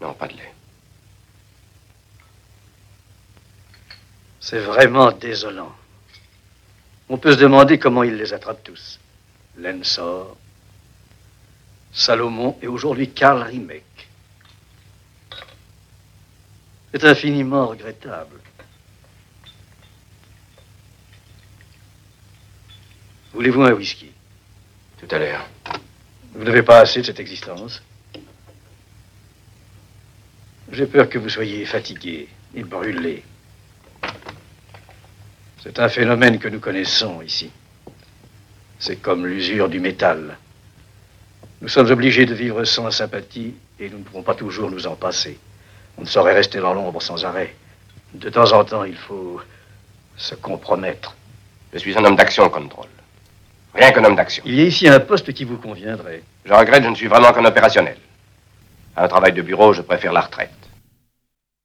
Non, 0.00 0.14
pas 0.14 0.28
de 0.28 0.34
lait. 0.34 0.54
C'est 4.40 4.60
vraiment 4.60 5.12
désolant. 5.12 5.74
On 7.08 7.18
peut 7.18 7.32
se 7.32 7.38
demander 7.38 7.78
comment 7.78 8.02
ils 8.02 8.16
les 8.16 8.32
attrapent 8.32 8.62
tous. 8.64 8.98
Lensor, 9.58 10.36
Salomon 11.92 12.58
et 12.62 12.66
aujourd'hui 12.66 13.10
Karl 13.10 13.42
Rimek. 13.42 13.84
C'est 16.94 17.02
infiniment 17.06 17.66
regrettable. 17.66 18.38
Voulez-vous 23.32 23.62
un 23.62 23.72
whisky? 23.72 24.12
Tout 25.00 25.08
à 25.10 25.18
l'heure. 25.18 25.44
Vous 26.36 26.44
n'avez 26.44 26.62
pas 26.62 26.78
assez 26.78 27.00
de 27.00 27.06
cette 27.06 27.18
existence? 27.18 27.82
J'ai 30.70 30.86
peur 30.86 31.08
que 31.08 31.18
vous 31.18 31.28
soyez 31.28 31.66
fatigué 31.66 32.28
et 32.54 32.62
brûlé. 32.62 33.24
C'est 35.64 35.80
un 35.80 35.88
phénomène 35.88 36.38
que 36.38 36.46
nous 36.46 36.60
connaissons 36.60 37.22
ici. 37.22 37.50
C'est 38.78 39.02
comme 39.02 39.26
l'usure 39.26 39.68
du 39.68 39.80
métal. 39.80 40.38
Nous 41.60 41.68
sommes 41.68 41.90
obligés 41.90 42.24
de 42.24 42.34
vivre 42.34 42.62
sans 42.62 42.92
sympathie 42.92 43.54
et 43.80 43.90
nous 43.90 43.98
ne 43.98 44.04
pouvons 44.04 44.22
pas 44.22 44.36
toujours 44.36 44.70
nous 44.70 44.86
en 44.86 44.94
passer. 44.94 45.40
On 45.98 46.02
ne 46.02 46.06
saurait 46.06 46.34
rester 46.34 46.58
dans 46.58 46.74
l'ombre 46.74 47.00
sans 47.00 47.24
arrêt. 47.24 47.54
De 48.14 48.30
temps 48.30 48.52
en 48.52 48.64
temps, 48.64 48.84
il 48.84 48.96
faut 48.96 49.40
se 50.16 50.34
compromettre. 50.34 51.16
Je 51.72 51.78
suis 51.78 51.96
un 51.98 52.04
homme 52.04 52.16
d'action, 52.16 52.48
contrôle. 52.48 52.88
Rien 53.74 53.90
qu'un 53.90 54.04
homme 54.04 54.16
d'action. 54.16 54.42
Il 54.46 54.54
y 54.54 54.60
a 54.60 54.64
ici 54.64 54.88
un 54.88 55.00
poste 55.00 55.32
qui 55.32 55.44
vous 55.44 55.56
conviendrait. 55.56 56.22
Je 56.44 56.52
regrette, 56.52 56.84
je 56.84 56.88
ne 56.88 56.94
suis 56.94 57.08
vraiment 57.08 57.32
qu'un 57.32 57.44
opérationnel. 57.44 57.96
À 58.96 59.04
un 59.04 59.08
travail 59.08 59.32
de 59.32 59.42
bureau, 59.42 59.72
je 59.72 59.82
préfère 59.82 60.12
la 60.12 60.20
retraite. 60.20 60.52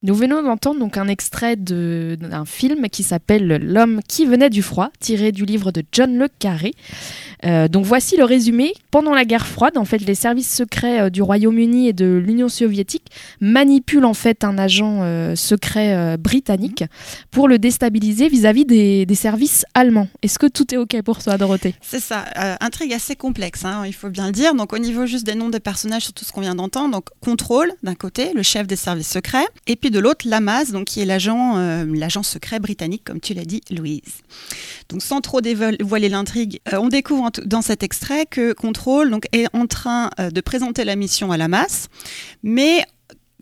Nous 0.02 0.14
venons 0.14 0.42
d'entendre 0.42 0.88
un 0.96 1.08
extrait 1.08 1.56
d'un 1.56 2.46
film 2.46 2.88
qui 2.88 3.02
s'appelle 3.02 3.46
L'homme 3.62 4.00
qui 4.08 4.24
venait 4.24 4.48
du 4.48 4.62
froid, 4.62 4.88
tiré 4.98 5.30
du 5.30 5.44
livre 5.44 5.72
de 5.72 5.82
John 5.92 6.16
Le 6.16 6.26
Carré. 6.38 6.72
Euh, 7.44 7.68
donc 7.68 7.84
voici 7.84 8.16
le 8.16 8.24
résumé. 8.24 8.72
Pendant 8.90 9.14
la 9.14 9.26
guerre 9.26 9.46
froide, 9.46 9.76
en 9.76 9.84
fait, 9.84 9.98
les 9.98 10.14
services 10.14 10.54
secrets 10.54 11.00
euh, 11.00 11.10
du 11.10 11.20
Royaume-Uni 11.20 11.88
et 11.88 11.92
de 11.92 12.16
l'Union 12.24 12.48
soviétique 12.48 13.08
manipulent 13.42 14.06
en 14.06 14.14
fait 14.14 14.42
un 14.42 14.56
agent 14.56 15.00
euh, 15.02 15.34
secret 15.36 16.16
britannique 16.16 16.84
pour 17.30 17.46
le 17.46 17.58
déstabiliser 17.58 18.28
vis-à-vis 18.28 18.64
des, 18.64 19.06
services 19.14 19.66
allemands. 19.74 20.08
Est-ce 20.22 20.38
que 20.38 20.46
tout 20.46 20.74
est 20.74 20.78
ok 20.78 21.02
pour 21.02 21.22
toi, 21.22 21.36
Dorothée? 21.36 21.74
C'est 21.82 22.00
ça, 22.00 22.24
intrigue 22.60 22.94
assez 22.94 23.16
complexe, 23.16 23.66
hein, 23.66 23.82
il 23.84 23.92
faut 23.92 24.08
bien 24.08 24.26
le 24.26 24.32
dire. 24.32 24.54
Donc 24.54 24.72
au 24.72 24.78
niveau 24.78 25.04
juste 25.04 25.26
des 25.26 25.34
noms 25.34 25.50
des 25.50 25.60
personnages, 25.60 26.04
sur 26.04 26.14
tout 26.14 26.24
ce 26.24 26.32
qu'on 26.32 26.40
vient 26.40 26.54
d'entendre, 26.54 26.92
donc 26.92 27.06
Contrôle 27.20 27.70
d'un 27.82 27.94
côté, 27.94 28.32
le 28.34 28.42
chef 28.42 28.66
des 28.66 28.76
services 28.76 29.10
secrets, 29.10 29.44
et 29.66 29.76
puis 29.76 29.89
de 29.90 29.98
l'autre 29.98 30.28
Lamas, 30.28 30.66
donc 30.72 30.86
qui 30.86 31.00
est 31.00 31.04
l'agent, 31.04 31.56
euh, 31.56 31.84
l'agent 31.84 32.22
secret 32.22 32.60
britannique, 32.60 33.04
comme 33.04 33.20
tu 33.20 33.34
l'as 33.34 33.44
dit, 33.44 33.62
Louise. 33.70 34.22
Donc 34.88 35.02
sans 35.02 35.20
trop 35.20 35.40
dévoiler 35.40 36.08
l'intrigue, 36.08 36.60
euh, 36.72 36.78
on 36.78 36.88
découvre 36.88 37.30
dans 37.44 37.62
cet 37.62 37.82
extrait 37.82 38.26
que 38.26 38.52
Contrôle 38.52 39.10
donc 39.10 39.26
est 39.32 39.46
en 39.54 39.66
train 39.66 40.10
euh, 40.18 40.30
de 40.30 40.40
présenter 40.40 40.84
la 40.84 40.96
mission 40.96 41.32
à 41.32 41.36
Lamas, 41.36 41.88
mais 42.42 42.84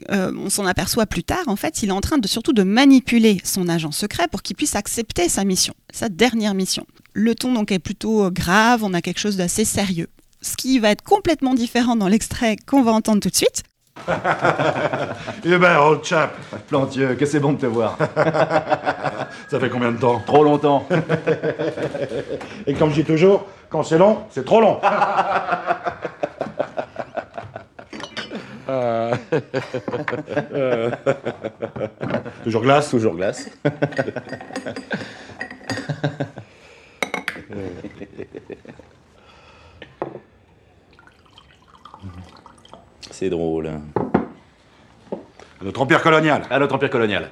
on 0.09 0.49
s'en 0.49 0.65
aperçoit 0.65 1.07
plus 1.07 1.25
tard, 1.25 1.43
en 1.49 1.57
fait, 1.57 1.83
il 1.83 1.89
est 1.89 1.93
en 1.93 2.01
train 2.01 2.19
de 2.19 2.29
surtout 2.29 2.53
de 2.53 2.63
manipuler 2.63 3.41
son 3.43 3.69
agent 3.69 3.91
secret 3.91 4.29
pour 4.31 4.43
qu'il 4.43 4.55
puisse 4.55 4.77
accepter 4.77 5.29
sa 5.29 5.43
mission, 5.43 5.75
sa 5.93 6.09
dernière 6.09 6.55
mission. 6.55 6.87
Le 7.15 7.35
ton 7.35 7.53
donc 7.53 7.73
est 7.73 7.81
plutôt 7.81 8.31
grave, 8.31 8.85
on 8.85 8.95
a 8.95 9.03
quelque 9.03 9.19
chose 9.19 9.37
d'assez 9.37 9.65
sérieux. 9.65 10.07
Ce 10.41 10.57
qui 10.57 10.79
va 10.79 10.91
être 10.91 11.03
complètement 11.03 11.53
différent 11.53 11.97
dans 11.97 12.07
l'extrait 12.07 12.55
qu'on 12.65 12.83
va 12.85 12.93
entendre 12.93 13.21
tout 13.21 13.29
de 13.29 13.35
suite. 13.35 13.65
Eh 15.45 15.57
ben, 15.57 15.79
old 15.79 16.05
chap, 16.05 16.35
Plantieux, 16.69 17.15
que 17.15 17.25
c'est 17.27 17.41
bon 17.41 17.53
de 17.53 17.59
te 17.59 17.67
voir. 17.67 17.97
ça 19.51 19.61
fait 19.61 19.71
combien 19.71 19.93
de 19.93 19.99
temps? 19.99 20.21
Trop 20.27 20.45
longtemps. 20.45 20.87
Et 22.67 22.75
comme 22.75 22.91
je 22.91 22.97
dis 22.97 23.05
toujours, 23.05 23.47
quand 23.69 23.83
c'est 23.83 23.99
long, 23.99 24.19
c'est 24.31 24.45
trop 24.45 24.61
long. 24.61 24.81
Euh. 28.71 29.15
Euh. 30.53 30.91
Toujours 32.45 32.61
glace? 32.61 32.91
Toujours 32.91 33.15
glace. 33.15 33.49
C'est 43.19 43.31
drôle. 43.31 43.69
Notre 45.61 45.81
empire 45.81 46.01
colonial. 46.01 46.47
À 46.51 46.61
notre 46.61 46.77
empire 46.77 46.89
colonial. 46.89 47.29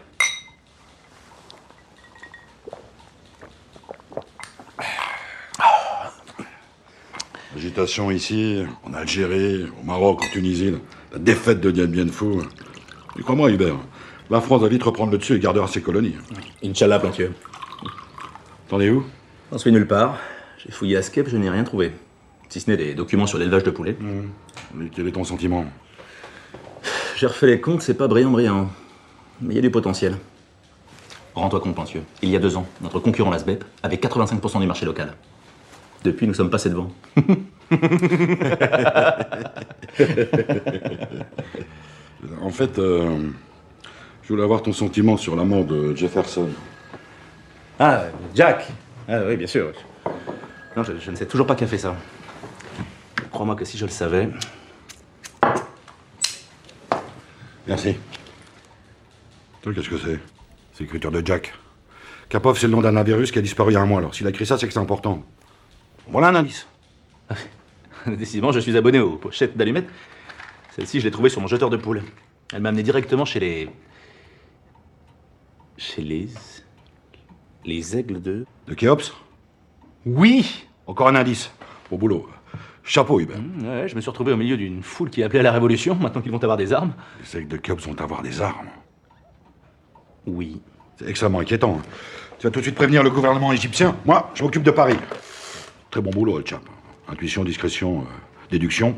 Agitation 7.54 8.10
ici, 8.10 8.64
en 8.82 8.94
Algérie, 8.94 9.70
au 9.80 9.84
Maroc, 9.84 10.24
en 10.24 10.28
Tunisie, 10.32 10.74
la 11.12 11.20
défaite 11.20 11.60
de 11.60 11.70
Dien 11.70 11.86
Bien 11.86 12.08
Phu. 12.08 12.40
Et 13.16 13.22
crois-moi, 13.22 13.52
Hubert, 13.52 13.76
la 14.28 14.40
France 14.40 14.62
va 14.62 14.68
vite 14.68 14.82
reprendre 14.82 15.12
le 15.12 15.18
dessus 15.18 15.36
et 15.36 15.38
gardera 15.38 15.68
ses 15.68 15.82
colonies. 15.82 16.16
Inch'Allah, 16.64 16.98
Plantieux. 16.98 17.32
T'en 18.66 18.80
es 18.80 18.90
où? 18.90 19.06
J'en 19.52 19.58
suis 19.58 19.70
nulle 19.70 19.86
part. 19.86 20.18
J'ai 20.58 20.72
fouillé 20.72 20.96
à 20.96 21.02
Skep, 21.02 21.28
je 21.28 21.36
n'ai 21.36 21.48
rien 21.48 21.62
trouvé. 21.62 21.92
Si 22.48 22.60
ce 22.60 22.70
n'est 22.70 22.76
des 22.76 22.94
documents 22.94 23.26
sur 23.26 23.38
l'élevage 23.38 23.64
de 23.64 23.70
poulets. 23.70 23.96
Mais 24.74 24.88
quel 24.94 25.06
est 25.08 25.12
ton 25.12 25.24
sentiment 25.24 25.64
J'ai 27.16 27.26
refait 27.26 27.46
les 27.46 27.60
comptes, 27.60 27.82
c'est 27.82 27.94
pas 27.94 28.08
brillant, 28.08 28.30
brillant. 28.30 28.68
Mais 29.40 29.54
il 29.54 29.56
y 29.56 29.58
a 29.58 29.62
du 29.62 29.70
potentiel. 29.70 30.16
Rends-toi 31.34 31.60
compte, 31.60 31.74
Plantieux. 31.74 32.02
Il 32.22 32.30
y 32.30 32.36
a 32.36 32.38
deux 32.38 32.56
ans, 32.56 32.66
notre 32.80 32.98
concurrent, 33.00 33.30
la 33.30 33.38
SBEP, 33.38 33.62
avait 33.82 33.96
85% 33.96 34.60
du 34.60 34.66
marché 34.66 34.86
local. 34.86 35.14
Depuis, 36.02 36.26
nous 36.26 36.34
sommes 36.34 36.50
passés 36.50 36.70
devant. 36.70 36.90
En 42.42 42.50
fait, 42.50 42.78
euh, 42.78 43.28
je 44.22 44.28
voulais 44.28 44.42
avoir 44.42 44.62
ton 44.62 44.72
sentiment 44.72 45.16
sur 45.16 45.36
la 45.36 45.44
mort 45.44 45.64
de 45.64 45.94
Jefferson. 45.94 46.48
Ah, 47.78 48.04
Jack 48.34 48.68
Ah 49.08 49.20
oui, 49.26 49.36
bien 49.36 49.46
sûr. 49.46 49.72
Non, 50.76 50.82
je, 50.82 50.92
je 51.00 51.10
ne 51.10 51.16
sais 51.16 51.26
toujours 51.26 51.46
pas 51.46 51.54
qui 51.54 51.64
a 51.64 51.66
fait 51.66 51.78
ça. 51.78 51.94
Crois-moi 53.36 53.54
que 53.54 53.66
si 53.66 53.76
je 53.76 53.84
le 53.84 53.90
savais... 53.90 54.30
Merci. 57.68 57.96
Toi, 59.60 59.74
qu'est-ce 59.74 59.90
que 59.90 59.98
c'est? 59.98 60.18
C'est 60.72 60.84
l'écriture 60.84 61.10
de 61.10 61.20
Jack. 61.22 61.52
Kapov, 62.30 62.58
c'est 62.58 62.66
le 62.66 62.72
nom 62.72 62.80
d'un 62.80 63.02
virus 63.02 63.30
qui 63.30 63.38
a 63.38 63.42
disparu 63.42 63.72
il 63.72 63.74
y 63.74 63.76
a 63.76 63.82
un 63.82 63.84
mois. 63.84 63.98
Alors, 63.98 64.14
s'il 64.14 64.26
a 64.26 64.30
écrit 64.30 64.46
ça, 64.46 64.56
c'est 64.56 64.66
que 64.66 64.72
c'est 64.72 64.78
important. 64.78 65.22
Voilà 66.08 66.28
un 66.28 66.34
indice. 66.34 66.66
Décidément, 68.06 68.52
je 68.52 68.60
suis 68.60 68.74
abonné 68.74 69.00
aux 69.00 69.18
pochettes 69.18 69.54
d'allumettes. 69.54 69.90
Celle-ci, 70.74 71.00
je 71.00 71.04
l'ai 71.04 71.10
trouvée 71.10 71.28
sur 71.28 71.42
mon 71.42 71.46
jeteur 71.46 71.68
de 71.68 71.76
poule. 71.76 72.04
Elle 72.54 72.62
m'a 72.62 72.70
amené 72.70 72.82
directement 72.82 73.26
chez 73.26 73.40
les... 73.40 73.68
Chez 75.76 76.00
les... 76.00 76.30
Les 77.66 77.98
aigles 77.98 78.22
de... 78.22 78.46
De 78.66 78.72
Kéops 78.72 79.12
Oui 80.06 80.64
Encore 80.86 81.08
un 81.08 81.16
indice. 81.16 81.50
Au 81.90 81.98
boulot. 81.98 82.30
Chapeau, 82.86 83.18
Hubert. 83.20 83.38
Mmh, 83.38 83.66
Ouais, 83.68 83.88
je 83.88 83.96
me 83.96 84.00
suis 84.00 84.08
retrouvé 84.10 84.32
au 84.32 84.36
milieu 84.36 84.56
d'une 84.56 84.82
foule 84.82 85.10
qui 85.10 85.22
appelait 85.22 85.40
à 85.40 85.42
la 85.42 85.52
révolution, 85.52 85.94
maintenant 85.96 86.20
qu'ils 86.22 86.30
vont 86.32 86.38
avoir 86.42 86.56
des 86.56 86.72
armes. 86.72 86.94
Les 87.20 87.38
aigles 87.40 87.48
de 87.48 87.56
Kéops 87.56 87.84
vont 87.86 88.00
avoir 88.00 88.22
des 88.22 88.40
armes. 88.40 88.68
Oui. 90.26 90.60
C'est 90.98 91.08
extrêmement 91.08 91.40
inquiétant. 91.40 91.78
hein. 91.80 91.82
Tu 92.38 92.46
vas 92.46 92.50
tout 92.50 92.60
de 92.60 92.64
suite 92.64 92.74
prévenir 92.76 93.02
le 93.02 93.10
gouvernement 93.10 93.52
égyptien. 93.52 93.96
Moi, 94.04 94.30
je 94.34 94.42
m'occupe 94.42 94.62
de 94.62 94.70
Paris. 94.70 94.96
Très 95.90 96.00
bon 96.00 96.10
boulot, 96.10 96.38
le 96.38 96.44
chap. 96.46 96.60
Intuition, 97.08 97.44
discrétion, 97.44 98.00
euh, 98.00 98.04
déduction. 98.50 98.94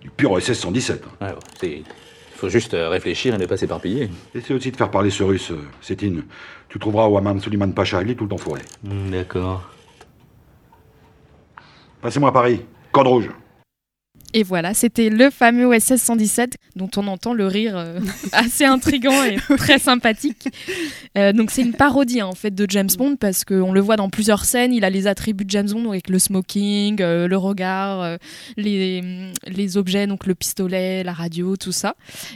Du 0.00 0.10
pur 0.10 0.40
SS 0.40 0.60
117. 0.60 1.04
Ouais, 1.20 1.34
c'est... 1.60 1.70
Il 1.78 2.38
faut 2.38 2.48
juste 2.50 2.74
euh, 2.74 2.88
réfléchir 2.90 3.34
et 3.34 3.38
ne 3.38 3.46
pas 3.46 3.56
s'éparpiller. 3.56 4.10
Essaie 4.34 4.52
aussi 4.54 4.70
de 4.70 4.76
faire 4.76 4.90
parler 4.90 5.08
ce 5.10 5.22
russe, 5.22 5.50
euh, 5.52 5.62
Sétine. 5.80 6.24
Tu 6.68 6.78
trouveras 6.78 7.08
Ouaman 7.08 7.40
Suliman 7.40 7.72
Pacha, 7.72 8.02
il 8.02 8.10
est 8.10 8.14
tout 8.14 8.24
le 8.24 8.30
temps 8.30 8.36
fourré. 8.36 8.60
Mmh, 8.84 9.10
D'accord. 9.10 9.70
Passez-moi 12.02 12.28
à 12.28 12.32
Paris. 12.32 12.62
Code 12.96 13.06
rouge. 13.08 13.28
Et 14.34 14.42
voilà, 14.42 14.74
c'était 14.74 15.08
le 15.08 15.30
fameux 15.30 15.66
OSS 15.66 15.96
117 15.96 16.56
dont 16.74 16.90
on 16.96 17.06
entend 17.06 17.32
le 17.32 17.46
rire 17.46 17.74
euh, 17.76 18.00
assez 18.32 18.64
intrigant 18.64 19.22
et 19.22 19.36
très 19.56 19.78
sympathique. 19.78 20.48
Euh, 21.16 21.32
donc 21.32 21.50
c'est 21.50 21.62
une 21.62 21.72
parodie 21.72 22.20
hein, 22.20 22.26
en 22.26 22.34
fait 22.34 22.54
de 22.54 22.66
James 22.68 22.88
Bond 22.98 23.16
parce 23.16 23.44
qu'on 23.44 23.72
le 23.72 23.80
voit 23.80 23.96
dans 23.96 24.10
plusieurs 24.10 24.44
scènes. 24.44 24.74
Il 24.74 24.84
a 24.84 24.90
les 24.90 25.06
attributs 25.06 25.44
de 25.44 25.50
James 25.50 25.68
Bond 25.70 25.88
avec 25.90 26.10
le 26.10 26.18
smoking, 26.18 27.00
euh, 27.00 27.28
le 27.28 27.36
regard, 27.38 28.02
euh, 28.02 28.16
les, 28.58 29.30
les 29.46 29.76
objets, 29.78 30.06
donc 30.06 30.26
le 30.26 30.34
pistolet, 30.34 31.02
la 31.02 31.12
radio, 31.14 31.56
tout 31.56 31.72
ça. 31.72 31.94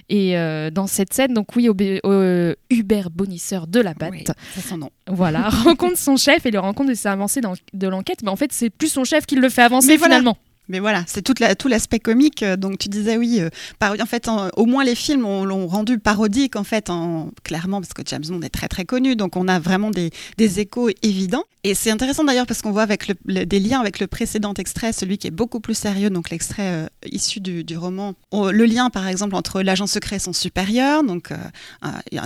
Et 0.08 0.38
euh, 0.38 0.70
dans 0.70 0.86
cette 0.86 1.12
scène, 1.12 1.34
donc 1.34 1.54
oui, 1.56 1.68
Obé- 1.68 2.00
euh, 2.06 2.54
Hubert 2.70 3.10
Bonisseur 3.10 3.66
de 3.66 3.80
la 3.80 3.92
batte. 3.94 4.12
Oui, 4.12 4.24
c'est 4.54 4.62
son 4.66 4.78
nom. 4.78 4.90
Voilà, 5.06 5.48
rencontre 5.64 5.98
son 5.98 6.16
chef 6.16 6.46
et 6.46 6.50
le 6.50 6.60
rencontre 6.60 6.90
de 6.90 6.94
ses 6.94 7.08
avancées 7.08 7.40
dans- 7.42 7.54
de 7.74 7.88
l'enquête. 7.88 8.22
Mais 8.22 8.30
en 8.30 8.36
fait, 8.36 8.52
c'est 8.52 8.70
plus 8.70 8.88
son 8.88 9.04
chef 9.04 9.26
qui 9.26 9.34
le 9.34 9.48
fait 9.50 9.62
avancer 9.62 9.88
Mais 9.88 9.96
voilà. 9.96 10.22
Mais 10.70 10.78
voilà, 10.78 11.04
c'est 11.06 11.20
tout 11.22 11.34
l'aspect 11.68 11.98
comique. 11.98 12.42
euh, 12.42 12.56
Donc 12.56 12.78
tu 12.78 12.88
disais 12.88 13.16
oui, 13.16 13.40
euh, 13.40 13.48
en 13.82 14.06
fait, 14.06 14.28
au 14.56 14.66
moins 14.66 14.84
les 14.84 14.94
films 14.94 15.24
on- 15.26 15.44
l'ont 15.44 15.66
rendu 15.66 15.98
parodique 15.98 16.56
en 16.56 16.64
fait, 16.64 16.88
en, 16.90 17.30
clairement 17.44 17.80
parce 17.80 17.92
que 17.92 18.02
James 18.06 18.22
Bond 18.26 18.40
est 18.42 18.48
très 18.50 18.68
très 18.68 18.84
connu, 18.84 19.16
donc 19.16 19.36
on 19.36 19.48
a 19.48 19.58
vraiment 19.58 19.90
des, 19.90 20.10
des 20.38 20.60
échos 20.60 20.88
évidents. 21.02 21.44
Et 21.62 21.74
c'est 21.74 21.90
intéressant 21.90 22.24
d'ailleurs 22.24 22.46
parce 22.46 22.62
qu'on 22.62 22.70
voit 22.70 22.82
avec 22.82 23.08
le- 23.26 23.44
des 23.44 23.60
liens 23.60 23.80
avec 23.80 23.98
le 24.00 24.06
précédent 24.06 24.54
extrait, 24.54 24.92
celui 24.94 25.18
qui 25.18 25.26
est 25.26 25.30
beaucoup 25.32 25.60
plus 25.60 25.74
sérieux, 25.74 26.08
donc 26.08 26.30
l'extrait 26.30 26.62
euh, 26.72 26.86
issu 27.10 27.40
du, 27.40 27.64
du 27.64 27.76
roman. 27.76 28.14
Le 28.32 28.64
lien 28.64 28.88
par 28.90 29.06
exemple 29.08 29.34
entre 29.34 29.60
l'agent 29.62 29.86
secret 29.86 30.16
et 30.16 30.20
son 30.20 30.32
supérieur, 30.32 31.02
donc 31.04 31.32
euh, 31.32 31.36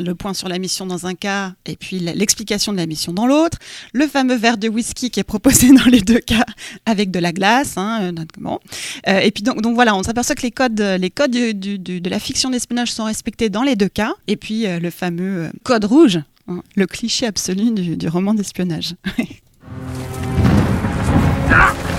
le 0.00 0.12
point 0.14 0.34
sur 0.34 0.48
la 0.48 0.58
mission 0.58 0.86
dans 0.86 1.06
un 1.06 1.14
cas 1.14 1.52
et 1.66 1.76
puis 1.76 1.98
l'explication 1.98 2.72
de 2.72 2.76
la 2.76 2.86
mission 2.86 3.12
dans 3.12 3.26
l'autre. 3.26 3.58
Le 3.92 4.06
fameux 4.06 4.36
verre 4.36 4.58
de 4.58 4.68
whisky 4.68 5.10
qui 5.10 5.18
est 5.20 5.24
proposé 5.24 5.68
dans 5.72 5.86
les 5.90 6.00
deux 6.00 6.20
cas 6.20 6.44
avec 6.86 7.10
de 7.10 7.18
la 7.18 7.32
glace, 7.32 7.76
hein, 7.76 8.12
notamment. 8.36 8.60
Euh, 9.08 9.18
et 9.18 9.30
puis 9.30 9.42
donc, 9.42 9.74
voilà, 9.74 9.94
on 9.94 10.02
s'aperçoit 10.02 10.34
que 10.34 10.42
les 10.42 10.50
codes, 10.50 10.80
euh, 10.80 10.98
de 10.98 12.10
la 12.10 12.18
fiction 12.18 12.50
d'espionnage 12.50 12.92
sont 12.92 13.04
respectés 13.04 13.50
dans 13.50 13.62
les 13.62 13.76
deux 13.76 13.88
cas. 13.88 14.14
Et 14.26 14.36
puis 14.36 14.66
euh, 14.66 14.78
le 14.78 14.90
fameux 14.90 15.44
euh, 15.44 15.50
code 15.62 15.84
rouge, 15.84 16.20
hein, 16.48 16.62
le 16.76 16.86
cliché 16.86 17.26
absolu 17.26 17.70
du, 17.72 18.08
roman 18.08 18.34
d'espionnage. 18.34 18.94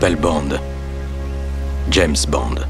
m'appelle 0.00 0.16
Bond. 0.16 0.58
James 1.90 2.16
Bond. 2.26 2.69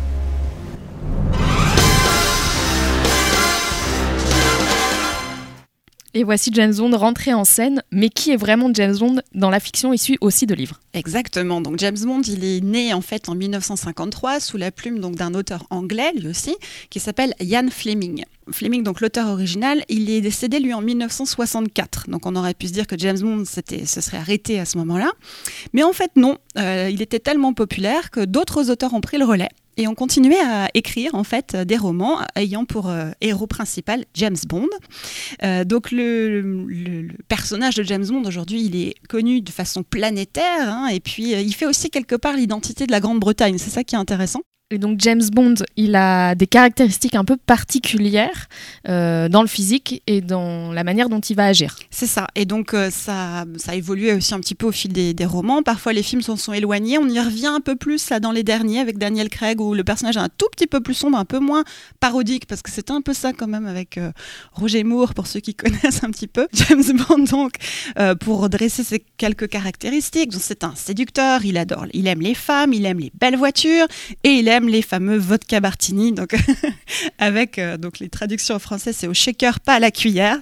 Et 6.13 6.25
voici 6.25 6.51
James 6.55 6.75
Bond 6.75 6.97
rentré 6.97 7.33
en 7.33 7.45
scène, 7.45 7.85
mais 7.93 8.09
qui 8.09 8.33
est 8.33 8.37
vraiment 8.37 8.69
James 8.75 8.97
Bond 8.99 9.21
dans 9.33 9.49
la 9.49 9.61
fiction 9.61 9.93
issue 9.93 10.19
aussi 10.21 10.45
de 10.45 10.57
livres 10.57 10.81
Exactement. 10.93 11.61
Donc 11.61 11.79
James 11.79 11.99
Bond, 12.03 12.23
il 12.23 12.45
est 12.45 12.61
né 12.61 12.93
en 12.93 13.01
fait 13.01 13.29
en 13.29 13.37
1953 13.37 14.41
sous 14.41 14.57
la 14.57 14.73
plume 14.73 14.99
donc 14.99 15.15
d'un 15.15 15.35
auteur 15.35 15.67
anglais 15.71 16.11
lui 16.17 16.27
aussi 16.27 16.57
qui 16.91 16.99
s'appelle 16.99 17.33
Ian 17.39 17.69
Fleming. 17.71 18.25
Fleming, 18.51 18.83
donc 18.83 19.01
l'auteur 19.01 19.29
original, 19.29 19.85
il 19.89 20.11
est 20.11 20.21
décédé 20.21 20.59
lui 20.59 20.75
en 20.75 20.81
1964. 20.81 22.11
Donc 22.11 22.27
on 22.27 22.35
aurait 22.35 22.55
pu 22.55 22.67
se 22.67 22.73
dire 22.73 22.89
que 22.89 22.99
James 22.99 23.21
Bond 23.21 23.45
se 23.45 24.01
serait 24.01 24.17
arrêté 24.17 24.59
à 24.59 24.65
ce 24.65 24.79
moment-là, 24.79 25.13
mais 25.73 25.85
en 25.85 25.93
fait 25.93 26.11
non. 26.17 26.39
Euh, 26.59 26.91
il 26.91 27.03
était 27.03 27.21
tellement 27.21 27.53
populaire 27.53 28.11
que 28.11 28.25
d'autres 28.25 28.69
auteurs 28.69 28.95
ont 28.95 29.01
pris 29.01 29.19
le 29.19 29.25
relais 29.25 29.51
et 29.77 29.89
ont 29.89 29.95
continué 29.95 30.37
à 30.37 30.69
écrire 30.75 31.15
en 31.15 31.25
fait 31.25 31.57
des 31.57 31.77
romans 31.77 32.21
ayant 32.37 32.65
pour 32.65 32.89
euh, 32.89 33.11
héros 33.21 33.47
principal 33.47 34.05
James 34.15 34.37
Bond. 34.47 34.69
Euh, 35.43 35.65
donc 35.65 35.91
le, 35.91 37.09
personnage 37.29 37.77
de 37.77 37.83
James 37.83 38.07
Bond 38.07 38.25
aujourd'hui, 38.25 38.63
il 38.63 38.77
est 38.77 38.95
connu 39.09 39.41
de 39.41 39.51
façon 39.51 39.83
planétaire 39.83 40.69
hein, 40.69 40.89
et 40.89 41.01
puis 41.01 41.35
euh, 41.35 41.41
il 41.41 41.55
fait 41.55 41.67
aussi 41.67 41.91
quelque 41.91 42.17
part 42.17 42.35
l'identité 42.35 42.87
de 42.87 42.93
la 42.93 43.01
Grande-Bretagne. 43.01 43.59
C'est 43.59 43.71
ça 43.71 43.85
qui 43.85 43.95
est 43.95 43.99
intéressant. 43.99 44.41
Et 44.73 44.79
donc 44.79 45.01
James 45.01 45.23
Bond, 45.33 45.55
il 45.77 45.97
a 45.97 46.37
des 46.37 46.47
caractéristiques 46.47 47.17
un 47.17 47.25
peu 47.25 47.37
particulières 47.37 48.47
euh, 48.89 49.29
dans 49.29 49.43
le 49.43 49.49
physique 49.49 50.01
et 50.07 50.21
dans 50.21 50.73
la 50.73 50.85
manière 50.85 51.09
dont 51.09 51.19
il 51.19 51.35
va 51.35 51.47
agir. 51.47 51.77
C'est 51.91 52.07
ça. 52.07 52.29
Et 52.37 52.45
donc, 52.45 52.73
euh, 52.73 52.89
ça, 52.89 53.47
ça 53.57 53.73
a 53.73 53.75
évolué 53.75 54.13
aussi 54.13 54.33
un 54.33 54.39
petit 54.39 54.55
peu 54.55 54.67
au 54.67 54.73
fil 54.73 54.93
des, 54.93 55.27
romans. 55.27 55.65
Parfois, 55.65 55.93
les 55.93 56.05
films 56.05 56.23
s'en 56.23 56.37
sont 56.37 56.53
éloignés. 56.53 56.99
On 56.99 57.09
y 57.09 57.19
revient 57.19 57.49
un 57.49 57.61
peu 57.61 57.75
plus 57.75 58.11
là 58.11 58.21
dans 58.21 58.31
les 58.31 58.45
derniers 58.45 58.79
avec 58.79 58.97
Daniel 58.97 59.29
Craig, 59.29 59.61
où 59.61 59.75
le 59.75 59.83
personnage 59.83 60.17
est 60.17 60.21
un 60.21 60.29
tout 60.29 60.47
petit 60.53 60.69
peu 60.69 60.81
plus 60.81 60.95
sombre, 60.95 61.19
un 61.19 61.25
peu 61.25 61.41
moins 61.41 61.65
parodique, 61.99 62.47
parce 62.47 62.63
que 62.63 62.71
c'était 62.71 62.93
un 62.93 63.03
peu 63.03 63.13
ça 63.13 63.33
quand 63.33 63.49
même 63.49 63.67
avec 63.67 63.99
euh, 63.99 64.13
Roger 64.53 64.85
Moore, 64.85 65.15
pour 65.15 65.27
ceux 65.27 65.41
qui 65.41 65.55
connaissent 65.57 66.05
un 66.05 66.13
petit 66.13 66.29
peu. 66.29 66.47
James 66.53 66.85
Bond, 66.95 67.25
donc, 67.25 67.55
pour 68.21 68.49
dresser 68.49 68.85
ses 68.85 69.05
quelques 69.17 69.49
caractéristiques. 69.49 70.33
C'est 70.39 70.63
un 70.63 70.77
séducteur, 70.77 71.45
il 71.45 71.59
adore, 71.59 71.87
il 71.93 72.07
aime 72.07 72.21
les 72.21 72.35
femmes, 72.35 72.73
il 72.73 72.87
aime 72.87 73.01
les 73.01 73.11
belles 73.19 73.37
voitures, 73.37 73.89
et 74.23 74.31
il 74.31 74.47
aime 74.47 74.60
les 74.69 74.83
fameux 74.83 75.17
vodka 75.17 75.61
martini. 75.61 76.13
Donc, 76.13 76.35
avec 77.19 77.59
euh, 77.59 77.77
donc 77.77 77.99
les 77.99 78.09
traductions 78.09 78.57
en 78.57 78.59
français, 78.59 78.93
c'est 78.93 79.07
au 79.07 79.15
shaker, 79.15 79.61
pas 79.61 79.75
à 79.75 79.79
la 79.81 79.91
cuillère. 79.91 80.39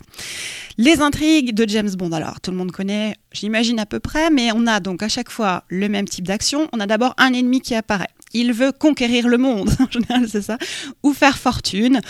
Les 0.77 1.01
intrigues 1.01 1.55
de 1.55 1.69
James 1.69 1.91
Bond, 1.91 2.13
alors 2.13 2.41
tout 2.41 2.51
le 2.51 2.57
monde 2.57 2.71
connaît, 2.71 3.17
j'imagine 3.33 3.81
à 3.81 3.87
peu 3.87 3.99
près, 3.99 4.31
mais 4.31 4.51
on 4.55 4.67
a 4.67 4.79
donc 4.81 5.03
à 5.03 5.09
chaque 5.09 5.31
fois 5.31 5.65
le 5.69 5.89
même 5.89 6.09
type 6.09 6.27
d'action. 6.27 6.69
On 6.73 6.81
a 6.81 6.87
d'abord 6.87 7.15
un 7.19 7.33
ennemi 7.33 7.61
qui 7.61 7.75
apparaît. 7.75 8.11
Il 8.33 8.53
veut 8.53 8.73
conquérir 8.73 9.29
le 9.29 9.38
monde, 9.38 9.71
en 9.81 9.91
général 9.91 10.29
c'est 10.29 10.43
ça, 10.43 10.59
ou 11.03 11.12
faire 11.12 11.38
fortune. 11.38 12.01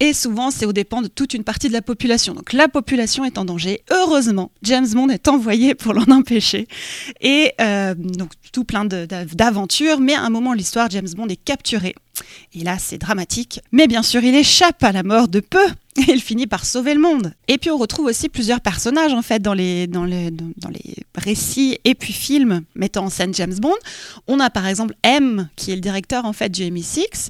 Et 0.00 0.12
souvent 0.12 0.50
c'est 0.50 0.66
aux 0.66 0.72
dépens 0.72 1.02
de 1.02 1.08
toute 1.08 1.34
une 1.34 1.44
partie 1.44 1.68
de 1.68 1.72
la 1.72 1.82
population. 1.82 2.34
Donc 2.34 2.52
la 2.52 2.68
population 2.68 3.24
est 3.24 3.38
en 3.38 3.44
danger. 3.44 3.82
Heureusement, 3.90 4.50
James 4.62 4.88
Bond 4.88 5.08
est 5.08 5.28
envoyé 5.28 5.74
pour 5.74 5.94
l'en 5.94 6.10
empêcher. 6.10 6.68
Et 7.20 7.52
euh, 7.60 7.94
donc 7.94 8.32
tout 8.52 8.64
plein 8.64 8.84
d'aventures, 8.84 10.00
mais 10.00 10.14
à 10.14 10.22
un 10.22 10.30
moment 10.30 10.52
de 10.52 10.58
l'histoire, 10.58 10.88
James 10.90 11.08
Bond 11.16 11.28
est 11.28 11.36
capturé. 11.36 11.94
Et 12.54 12.64
là, 12.64 12.78
c'est 12.78 12.98
dramatique. 12.98 13.60
Mais 13.72 13.86
bien 13.86 14.02
sûr, 14.02 14.22
il 14.22 14.34
échappe 14.34 14.82
à 14.82 14.92
la 14.92 15.02
mort 15.02 15.28
de 15.28 15.40
peu. 15.40 15.66
Et 15.96 16.02
il 16.12 16.20
finit 16.20 16.46
par 16.46 16.64
sauver 16.64 16.94
le 16.94 17.00
monde. 17.00 17.32
Et 17.48 17.58
puis 17.58 17.70
on 17.70 17.78
retrouve 17.78 18.06
aussi 18.06 18.28
plusieurs 18.28 18.60
personnages 18.60 19.12
en 19.12 19.22
fait 19.22 19.40
dans 19.40 19.54
les, 19.54 19.86
dans 19.86 20.04
les, 20.04 20.30
dans, 20.30 20.68
les 20.68 20.96
récits 21.14 21.78
et 21.84 21.94
puis 21.94 22.12
films 22.12 22.62
mettant 22.74 23.06
en 23.06 23.10
scène 23.10 23.32
James 23.34 23.54
Bond. 23.58 23.76
On 24.26 24.38
a 24.40 24.50
par 24.50 24.66
exemple 24.66 24.94
M 25.02 25.48
qui 25.56 25.72
est 25.72 25.74
le 25.74 25.80
directeur 25.80 26.26
en 26.26 26.32
fait 26.32 26.50
du 26.50 26.62
MI6. 26.62 27.28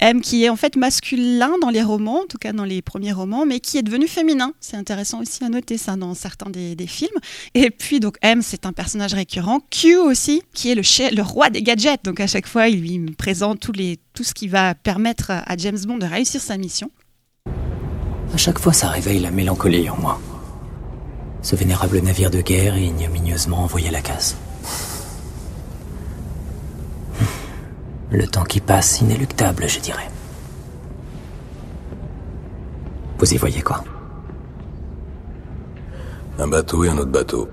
M 0.00 0.20
qui 0.20 0.44
est 0.44 0.48
en 0.48 0.56
fait 0.56 0.76
masculin 0.76 1.52
dans 1.60 1.70
les 1.70 1.82
romans, 1.82 2.22
en 2.22 2.26
tout 2.26 2.38
cas 2.38 2.52
dans 2.52 2.64
les 2.64 2.82
premiers 2.82 3.12
romans, 3.12 3.46
mais 3.46 3.60
qui 3.60 3.78
est 3.78 3.82
devenu 3.82 4.08
féminin. 4.08 4.52
C'est 4.60 4.76
intéressant 4.76 5.20
aussi 5.20 5.44
à 5.44 5.48
noter 5.48 5.78
ça 5.78 5.96
dans 5.96 6.14
certains 6.14 6.50
des, 6.50 6.76
films. 6.86 7.10
Et 7.54 7.70
puis 7.70 8.00
donc 8.00 8.16
M 8.22 8.40
c'est 8.42 8.66
un 8.66 8.72
personnage 8.72 9.14
récurrent. 9.14 9.60
Q 9.70 9.96
aussi 9.96 10.42
qui 10.54 10.70
est 10.70 10.74
le, 10.74 10.82
che- 10.82 11.14
le 11.14 11.22
roi 11.22 11.50
des 11.50 11.62
gadgets. 11.62 12.04
Donc 12.04 12.18
à 12.20 12.26
chaque 12.26 12.46
fois 12.48 12.68
il 12.68 12.80
lui 12.80 12.98
présente 13.12 13.60
tous 13.60 13.72
les, 13.72 13.98
tout 14.14 14.24
ce 14.24 14.34
qui 14.34 14.48
va 14.48 14.74
permettre 14.74 15.30
à 15.30 15.42
à 15.52 15.56
James 15.56 15.78
Bond 15.86 15.98
de 15.98 16.06
réussir 16.06 16.40
sa 16.40 16.56
mission. 16.56 16.90
À 18.32 18.36
chaque 18.38 18.58
fois, 18.58 18.72
ça 18.72 18.88
réveille 18.88 19.18
la 19.18 19.30
mélancolie 19.30 19.90
en 19.90 19.96
moi. 19.98 20.20
Ce 21.42 21.54
vénérable 21.56 21.98
navire 21.98 22.30
de 22.30 22.40
guerre 22.40 22.76
est 22.76 22.86
ignominieusement 22.86 23.58
envoyé 23.58 23.88
à 23.88 23.90
la 23.90 24.00
casse. 24.00 24.36
Le 28.12 28.26
temps 28.26 28.44
qui 28.44 28.60
passe, 28.60 29.00
inéluctable, 29.00 29.66
je 29.66 29.80
dirais. 29.80 30.10
Vous 33.18 33.32
y 33.32 33.38
voyez 33.38 33.62
quoi? 33.62 33.82
Un 36.38 36.46
bateau 36.46 36.84
et 36.84 36.90
un 36.90 36.98
autre 36.98 37.10
bateau. 37.10 37.48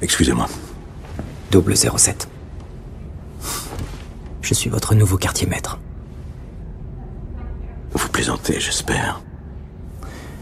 Excusez-moi. 0.00 0.48
Double 1.52 1.76
07. 1.76 2.28
Je 4.40 4.52
suis 4.52 4.68
votre 4.68 4.96
nouveau 4.96 5.16
quartier 5.16 5.46
maître. 5.46 5.78
Vous 7.92 8.08
plaisantez, 8.08 8.58
j'espère. 8.58 9.20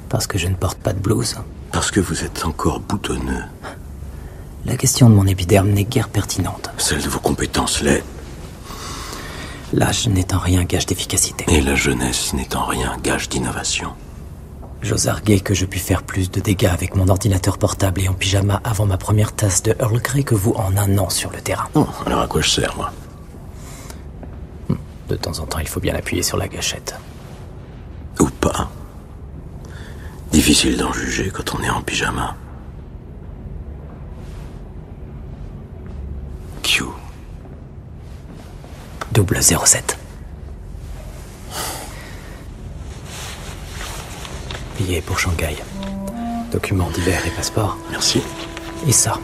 Parce 0.08 0.26
que 0.26 0.38
je 0.38 0.46
ne 0.46 0.54
porte 0.54 0.78
pas 0.78 0.94
de 0.94 0.98
blouse. 0.98 1.36
Parce 1.72 1.90
que 1.90 2.00
vous 2.00 2.24
êtes 2.24 2.46
encore 2.46 2.80
boutonneux. 2.80 3.44
La 4.64 4.78
question 4.78 5.10
de 5.10 5.14
mon 5.14 5.26
épiderme 5.26 5.68
n'est 5.68 5.84
guère 5.84 6.08
pertinente. 6.08 6.70
Celle 6.78 7.02
de 7.02 7.08
vos 7.10 7.20
compétences 7.20 7.82
l'est. 7.82 8.02
L'âge 9.72 10.08
n'est 10.08 10.34
en 10.34 10.38
rien 10.38 10.64
gage 10.64 10.86
d'efficacité. 10.86 11.44
Et 11.48 11.60
la 11.60 11.76
jeunesse 11.76 12.32
n'est 12.32 12.56
en 12.56 12.64
rien 12.64 12.96
gage 13.02 13.28
d'innovation. 13.28 13.92
J'ose 14.82 15.08
arguer 15.08 15.40
que 15.40 15.54
je 15.54 15.66
puis 15.66 15.78
faire 15.78 16.02
plus 16.02 16.30
de 16.30 16.40
dégâts 16.40 16.70
avec 16.72 16.96
mon 16.96 17.08
ordinateur 17.08 17.58
portable 17.58 18.00
et 18.00 18.08
en 18.08 18.14
pyjama 18.14 18.60
avant 18.64 18.86
ma 18.86 18.96
première 18.96 19.32
tasse 19.32 19.62
de 19.62 19.76
Earl 19.78 20.00
Grey 20.00 20.22
que 20.22 20.34
vous 20.34 20.52
en 20.52 20.76
un 20.76 20.98
an 20.98 21.10
sur 21.10 21.30
le 21.30 21.40
terrain. 21.40 21.68
Oh, 21.74 21.86
alors 22.06 22.20
à 22.20 22.26
quoi 22.26 22.40
je 22.40 22.50
sers, 22.50 22.74
moi 22.76 22.90
De 25.08 25.16
temps 25.16 25.38
en 25.38 25.46
temps, 25.46 25.58
il 25.58 25.68
faut 25.68 25.80
bien 25.80 25.94
appuyer 25.94 26.22
sur 26.22 26.38
la 26.38 26.48
gâchette. 26.48 26.96
Ou 28.18 28.26
pas. 28.26 28.70
Difficile 30.32 30.78
d'en 30.78 30.92
juger 30.92 31.30
quand 31.30 31.54
on 31.54 31.62
est 31.62 31.70
en 31.70 31.82
pyjama. 31.82 32.34
Double 39.12 39.42
07. 39.42 39.98
Billet 44.78 45.00
pour 45.00 45.18
Shanghai. 45.18 45.56
Documents 46.52 46.90
divers 46.90 47.26
et 47.26 47.30
passeport. 47.30 47.76
Merci. 47.90 48.22
Et 48.86 48.92
ça. 48.92 49.14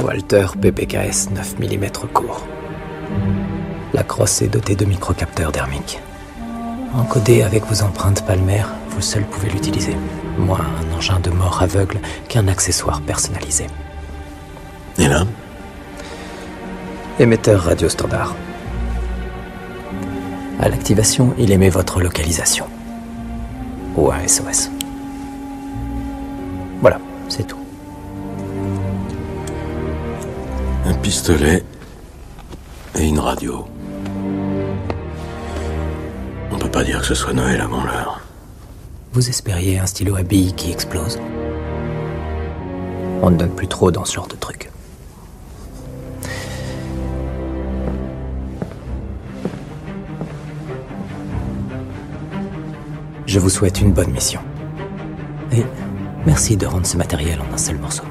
Walter 0.00 0.46
PPKS 0.60 1.30
9 1.30 1.60
mm 1.60 1.90
court. 2.12 2.44
La 3.94 4.02
crosse 4.02 4.42
est 4.42 4.48
dotée 4.48 4.74
de 4.74 4.84
microcapteurs 4.84 5.52
dermiques. 5.52 6.00
Encodé 6.94 7.42
avec 7.42 7.64
vos 7.66 7.82
empreintes 7.82 8.26
palmaires, 8.26 8.72
vous 8.90 9.02
seul 9.02 9.22
pouvez 9.24 9.50
l'utiliser. 9.50 9.96
Moi, 10.36 10.58
un 10.60 10.96
engin 10.96 11.20
de 11.20 11.30
mort 11.30 11.62
aveugle 11.62 12.00
qu'un 12.28 12.48
accessoire 12.48 13.00
personnalisé. 13.02 13.68
Et 14.98 15.08
là 15.08 15.26
Émetteur 17.18 17.62
radio 17.62 17.88
standard. 17.88 18.34
À 20.58 20.68
l'activation, 20.68 21.34
il 21.38 21.52
émet 21.52 21.68
votre 21.68 22.00
localisation. 22.00 22.66
Ou 23.96 24.10
un 24.10 24.26
SOS. 24.26 24.70
Voilà, 26.80 26.98
c'est 27.28 27.46
tout. 27.46 27.58
Un 30.86 30.94
pistolet 30.94 31.62
et 32.98 33.06
une 33.06 33.18
radio. 33.18 33.66
On 36.52 36.58
peut 36.58 36.70
pas 36.70 36.84
dire 36.84 37.00
que 37.00 37.06
ce 37.06 37.14
soit 37.14 37.34
Noël 37.34 37.60
avant 37.60 37.84
l'heure. 37.84 38.20
Vous 39.12 39.28
espériez 39.28 39.78
un 39.78 39.86
stylo 39.86 40.16
à 40.16 40.22
billes 40.22 40.54
qui 40.54 40.70
explose? 40.70 41.18
On 43.22 43.30
ne 43.30 43.36
donne 43.36 43.54
plus 43.54 43.68
trop 43.68 43.90
dans 43.90 44.04
ce 44.04 44.14
genre 44.14 44.28
de 44.28 44.36
truc. 44.36 44.70
Je 53.36 53.40
vous 53.42 53.50
souhaite 53.50 53.82
une 53.82 53.92
bonne 53.92 54.12
mission. 54.12 54.40
Et 55.52 55.62
merci 56.24 56.56
de 56.56 56.64
rendre 56.64 56.86
ce 56.86 56.96
matériel 56.96 57.38
en 57.38 57.52
un 57.52 57.58
seul 57.58 57.76
morceau. 57.76 58.02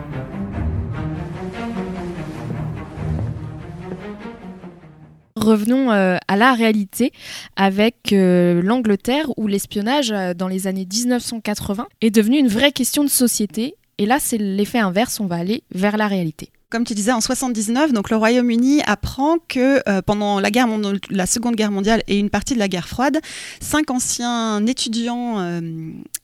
Revenons 5.36 5.92
euh, 5.92 6.18
à 6.28 6.36
la 6.36 6.54
réalité 6.54 7.12
avec 7.56 8.14
euh, 8.14 8.62
l'Angleterre 8.62 9.32
où 9.36 9.48
l'espionnage 9.48 10.12
euh, 10.12 10.36
dans 10.36 10.48
les 10.48 10.68
années 10.68 10.86
1980 10.86 11.88
est 12.02 12.12
devenu 12.12 12.38
une 12.38 12.48
vraie 12.48 12.72
question 12.72 13.04
de 13.04 13.10
société. 13.10 13.78
Et 13.98 14.06
là, 14.06 14.18
c'est 14.20 14.38
l'effet 14.38 14.78
inverse, 14.78 15.20
on 15.20 15.26
va 15.26 15.38
aller 15.38 15.64
vers 15.74 15.98
la 15.98 16.08
réalité. 16.08 16.52
Comme 16.70 16.84
tu 16.84 16.96
disais, 16.96 17.12
en 17.12 17.22
79, 17.22 17.94
donc 17.94 18.10
le 18.10 18.18
Royaume-Uni 18.18 18.82
apprend 18.86 19.38
que 19.48 19.82
euh, 19.88 20.02
pendant 20.02 20.40
la, 20.40 21.26
Seconde 21.26 21.56
Guerre 21.56 21.72
mondiale 21.72 22.02
et 22.08 22.18
une 22.18 22.30
partie 22.32 22.56
de 22.56 22.60
la 22.60 22.68
guerre 22.68 22.88
froide, 22.88 23.20
cinq 23.60 23.92
anciens 23.92 24.66
étudiants, 24.66 25.40
euh, 25.40 25.62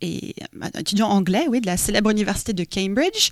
et, 0.02 0.34
bah, 0.54 0.68
étudiants 0.78 1.10
anglais 1.10 1.46
oui, 1.48 1.62
de 1.62 1.68
la 1.68 1.78
célèbre 1.78 2.10
université 2.10 2.54
de 2.54 2.64
Cambridge, 2.64 3.30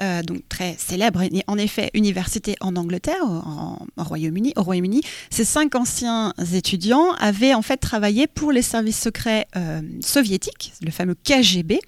euh, 0.00 0.22
donc 0.22 0.48
très 0.48 0.74
célèbre, 0.78 1.22
en 1.46 1.58
effet, 1.58 1.90
université 1.94 2.56
en 2.60 2.76
Angleterre, 2.76 3.22
au 3.24 4.02
Royaume-Uni, 4.02 5.02
ces 5.30 5.44
cinq 5.44 5.74
anciens 5.74 6.32
étudiants 6.52 7.12
avaient 7.18 7.54
en 7.54 7.62
fait 7.62 7.76
travaillé 7.76 8.26
pour 8.26 8.52
les 8.52 8.62
services 8.62 9.00
secrets 9.00 9.46
euh, 9.56 9.80
soviétiques, 10.00 10.72
le 10.82 10.90
fameux 10.90 11.14
KGB, 11.14 11.80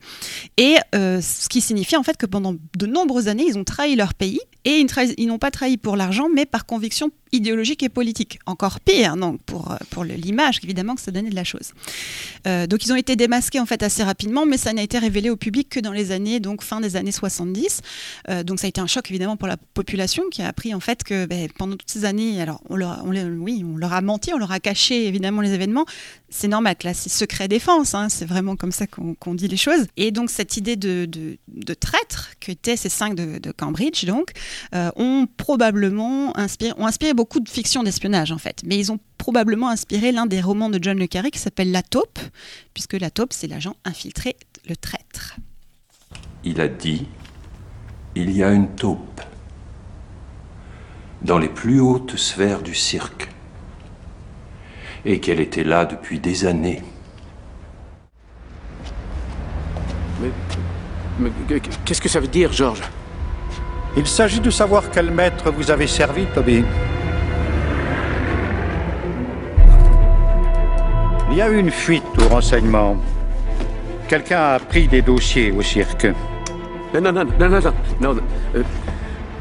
et 0.57 0.77
euh, 0.95 1.21
ce 1.21 1.49
qui 1.49 1.61
signifie 1.61 1.97
en 1.97 2.03
fait 2.03 2.17
que 2.17 2.27
pendant 2.27 2.55
de 2.77 2.87
nombreuses 2.87 3.29
années, 3.29 3.47
ils 3.47 3.59
ont 3.59 3.65
trahi 3.65 3.97
leur 3.97 4.15
pays. 4.15 4.41
Et 4.69 4.85
ils 5.17 5.29
n'ont 5.29 5.39
pas 5.39 5.53
trahi 5.53 5.77
pour 5.77 5.95
l'argent, 5.95 6.27
mais 6.29 6.45
par 6.45 6.67
conviction 6.67 7.13
idéologique 7.33 7.83
et 7.83 7.89
politique. 7.89 8.39
Encore 8.47 8.81
pire, 8.81 9.17
donc 9.17 9.41
pour, 9.43 9.73
euh, 9.73 10.05
l'image 10.05 10.61
évidemment 10.63 10.95
que 10.95 11.01
ça 11.01 11.11
donnait 11.11 11.31
de 11.31 11.35
la 11.35 11.45
chose. 11.45 11.73
Euh, 12.47 12.67
donc 12.67 12.85
ils 12.85 12.93
ont 12.93 12.97
été 12.97 13.17
démasqués 13.17 13.61
en 13.61 13.67
fait 13.67 13.83
assez 13.83 14.03
rapidement, 14.03 14.47
mais 14.47 14.57
ça 14.57 14.73
n'a 14.73 14.83
été 14.83 14.99
révélé 14.99 15.31
au 15.31 15.37
public 15.37 15.69
que 15.69 15.81
dans 15.81 15.93
les 15.93 16.13
années 16.13 16.41
donc 16.41 16.63
fin 16.63 16.81
des 16.81 16.97
années 16.97 17.13
70. 17.13 17.81
Euh, 18.29 18.43
donc 18.43 18.61
ça 18.61 18.67
a 18.67 18.69
été 18.69 18.81
un 18.81 18.87
choc 18.87 19.11
évidemment 19.11 19.37
pour 19.37 19.49
la 19.49 19.57
population 19.57 20.25
qui 20.31 20.43
a 20.43 20.49
appris 20.49 20.75
en 20.75 20.81
fait 20.81 21.03
que 21.05 21.27
ben, 21.27 21.49
pendant 21.59 21.77
toutes 21.77 21.91
ces 21.91 22.05
années, 22.05 22.41
alors 22.41 22.61
on 22.69 22.77
leur, 22.77 23.05
oui, 23.05 23.65
on 23.65 23.77
leur 23.77 23.93
a 23.93 24.01
menti, 24.01 24.33
on 24.33 24.39
leur 24.39 24.53
a 24.53 24.61
caché 24.61 25.07
évidemment 25.07 25.41
les 25.41 25.53
événements. 25.53 25.87
C'est 26.29 26.49
normal, 26.49 26.77
que 26.77 26.89
là 26.89 26.95
c'est 26.95 27.09
secret 27.09 27.47
défense, 27.47 27.95
hein, 27.95 28.09
c'est 28.09 28.25
vraiment 28.25 28.57
comme 28.57 28.73
ça 28.73 28.87
qu'on 28.87 29.35
dit 29.35 29.47
les 29.47 29.57
choses. 29.57 29.87
Et 29.97 30.11
donc 30.11 30.31
cette 30.31 30.57
idée 30.57 30.77
de, 30.77 31.07
traître 31.79 32.33
qu'étaient 32.41 32.77
ces 32.77 32.89
cinq 32.89 33.15
de, 33.15 33.53
Cambridge 33.53 34.05
donc 34.05 34.33
euh, 34.75 34.91
ont 34.97 35.27
probablement 35.37 36.37
inspiré, 36.37 36.73
ont 36.79 36.87
inspiré 36.87 37.15
beaucoup 37.15 37.41
de 37.41 37.49
fiction 37.49 37.83
d'espionnage 37.83 38.33
en 38.33 38.39
fait, 38.39 38.63
mais 38.65 38.77
ils 38.77 38.91
ont 38.91 38.99
probablement 39.19 39.69
inspiré 39.69 40.11
l'un 40.13 40.27
des 40.27 40.41
romans 40.41 40.69
de 40.69 40.83
John 40.83 40.99
le 40.99 41.07
Carré 41.07 41.31
qui 41.31 41.39
s'appelle 41.39 41.71
La 41.71 41.83
taupe, 41.83 42.19
puisque 42.75 42.95
la 42.95 43.11
taupe 43.11 43.33
c'est 43.33 43.47
l'agent 43.47 43.77
infiltré, 43.85 44.37
le 44.69 44.77
traître. 44.77 45.37
Il 46.45 46.61
a 46.61 46.69
dit 46.69 47.07
Il 48.17 48.31
y 48.37 48.43
a 48.43 48.51
une 48.51 48.75
taupe 48.75 49.21
dans 51.23 51.39
les 51.39 51.49
plus 51.49 51.81
hautes 51.81 52.17
sphères 52.17 52.63
du 52.63 52.75
cirque, 52.75 53.29
et 55.07 55.21
qu'elle 55.21 55.41
était 55.41 55.65
là 55.65 55.85
depuis 55.85 56.19
des 56.19 56.45
années. 56.45 56.83
Mais, 60.21 60.31
mais 61.21 61.61
qu'est-ce 61.85 62.01
que 62.01 62.09
ça 62.09 62.19
veut 62.19 62.27
dire, 62.27 62.53
Georges? 62.53 62.83
Il 63.97 64.07
s'agit 64.07 64.41
de 64.41 64.51
savoir 64.51 64.91
quel 64.91 65.11
maître 65.11 65.51
vous 65.51 65.71
avez 65.71 65.87
servi, 65.87 66.27
Toby. 66.35 66.65
Il 71.31 71.37
y 71.37 71.41
a 71.41 71.49
eu 71.51 71.59
une 71.59 71.71
fuite 71.71 72.03
au 72.19 72.29
renseignement. 72.29 72.97
Quelqu'un 74.09 74.55
a 74.55 74.59
pris 74.59 74.89
des 74.89 75.03
dossiers 75.03 75.53
au 75.53 75.63
cirque. 75.63 76.07
Non, 76.93 77.01
non, 77.01 77.13
non, 77.13 77.25
non, 77.39 77.49
non, 77.49 77.61
non. 77.61 77.73
non 78.01 78.21
euh, 78.55 78.63